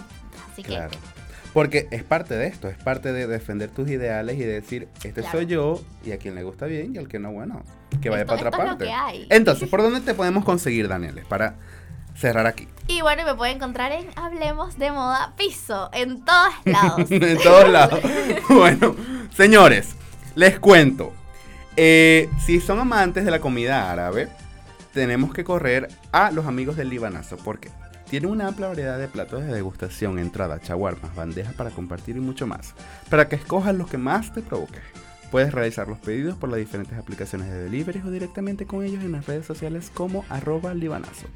[0.52, 0.68] Así que.
[0.68, 0.90] Claro.
[1.52, 5.20] Porque es parte de esto, es parte de defender tus ideales y de decir, este
[5.20, 5.30] Claro.
[5.30, 7.62] soy yo, y a quien le gusta bien, y al que no, bueno,
[8.02, 8.90] que vaya Esto- para otra parte.
[9.30, 11.24] Entonces, ¿por dónde te podemos conseguir, Danieles?
[11.26, 11.54] Para
[12.16, 12.66] cerrar aquí.
[12.88, 17.10] Y bueno, me pueden encontrar en Hablemos de Moda Piso, en todos lados.
[17.10, 18.00] en todos lados.
[18.48, 18.96] bueno,
[19.36, 19.94] señores,
[20.34, 21.12] les cuento.
[21.76, 24.28] Eh, si son amantes de la comida árabe,
[24.92, 27.36] tenemos que correr a los amigos del Libanazo.
[27.36, 27.70] porque
[28.08, 32.46] Tienen una amplia variedad de platos de degustación, entradas, chaguarmas, bandejas para compartir y mucho
[32.46, 32.74] más.
[33.10, 34.80] Para que escojas los que más te provoque.
[35.30, 39.12] Puedes realizar los pedidos por las diferentes aplicaciones de delivery o directamente con ellos en
[39.12, 41.26] las redes sociales como arroba libanazo.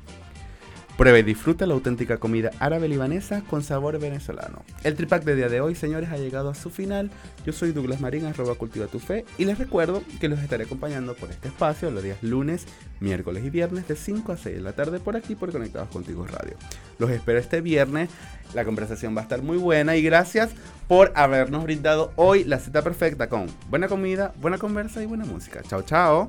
[0.98, 4.64] Prueba y disfruta la auténtica comida árabe libanesa con sabor venezolano.
[4.82, 7.12] El tripack de día de hoy, señores, ha llegado a su final.
[7.46, 11.14] Yo soy Douglas Marín, arroba cultiva tu fe, y les recuerdo que los estaré acompañando
[11.14, 12.66] por este espacio los días lunes,
[12.98, 16.26] miércoles y viernes de 5 a 6 de la tarde por aquí por Conectados Contigo
[16.26, 16.56] Radio.
[16.98, 18.10] Los espero este viernes,
[18.52, 20.50] la conversación va a estar muy buena y gracias
[20.88, 25.62] por habernos brindado hoy la cita perfecta con buena comida, buena conversa y buena música.
[25.62, 26.28] Chao, chao.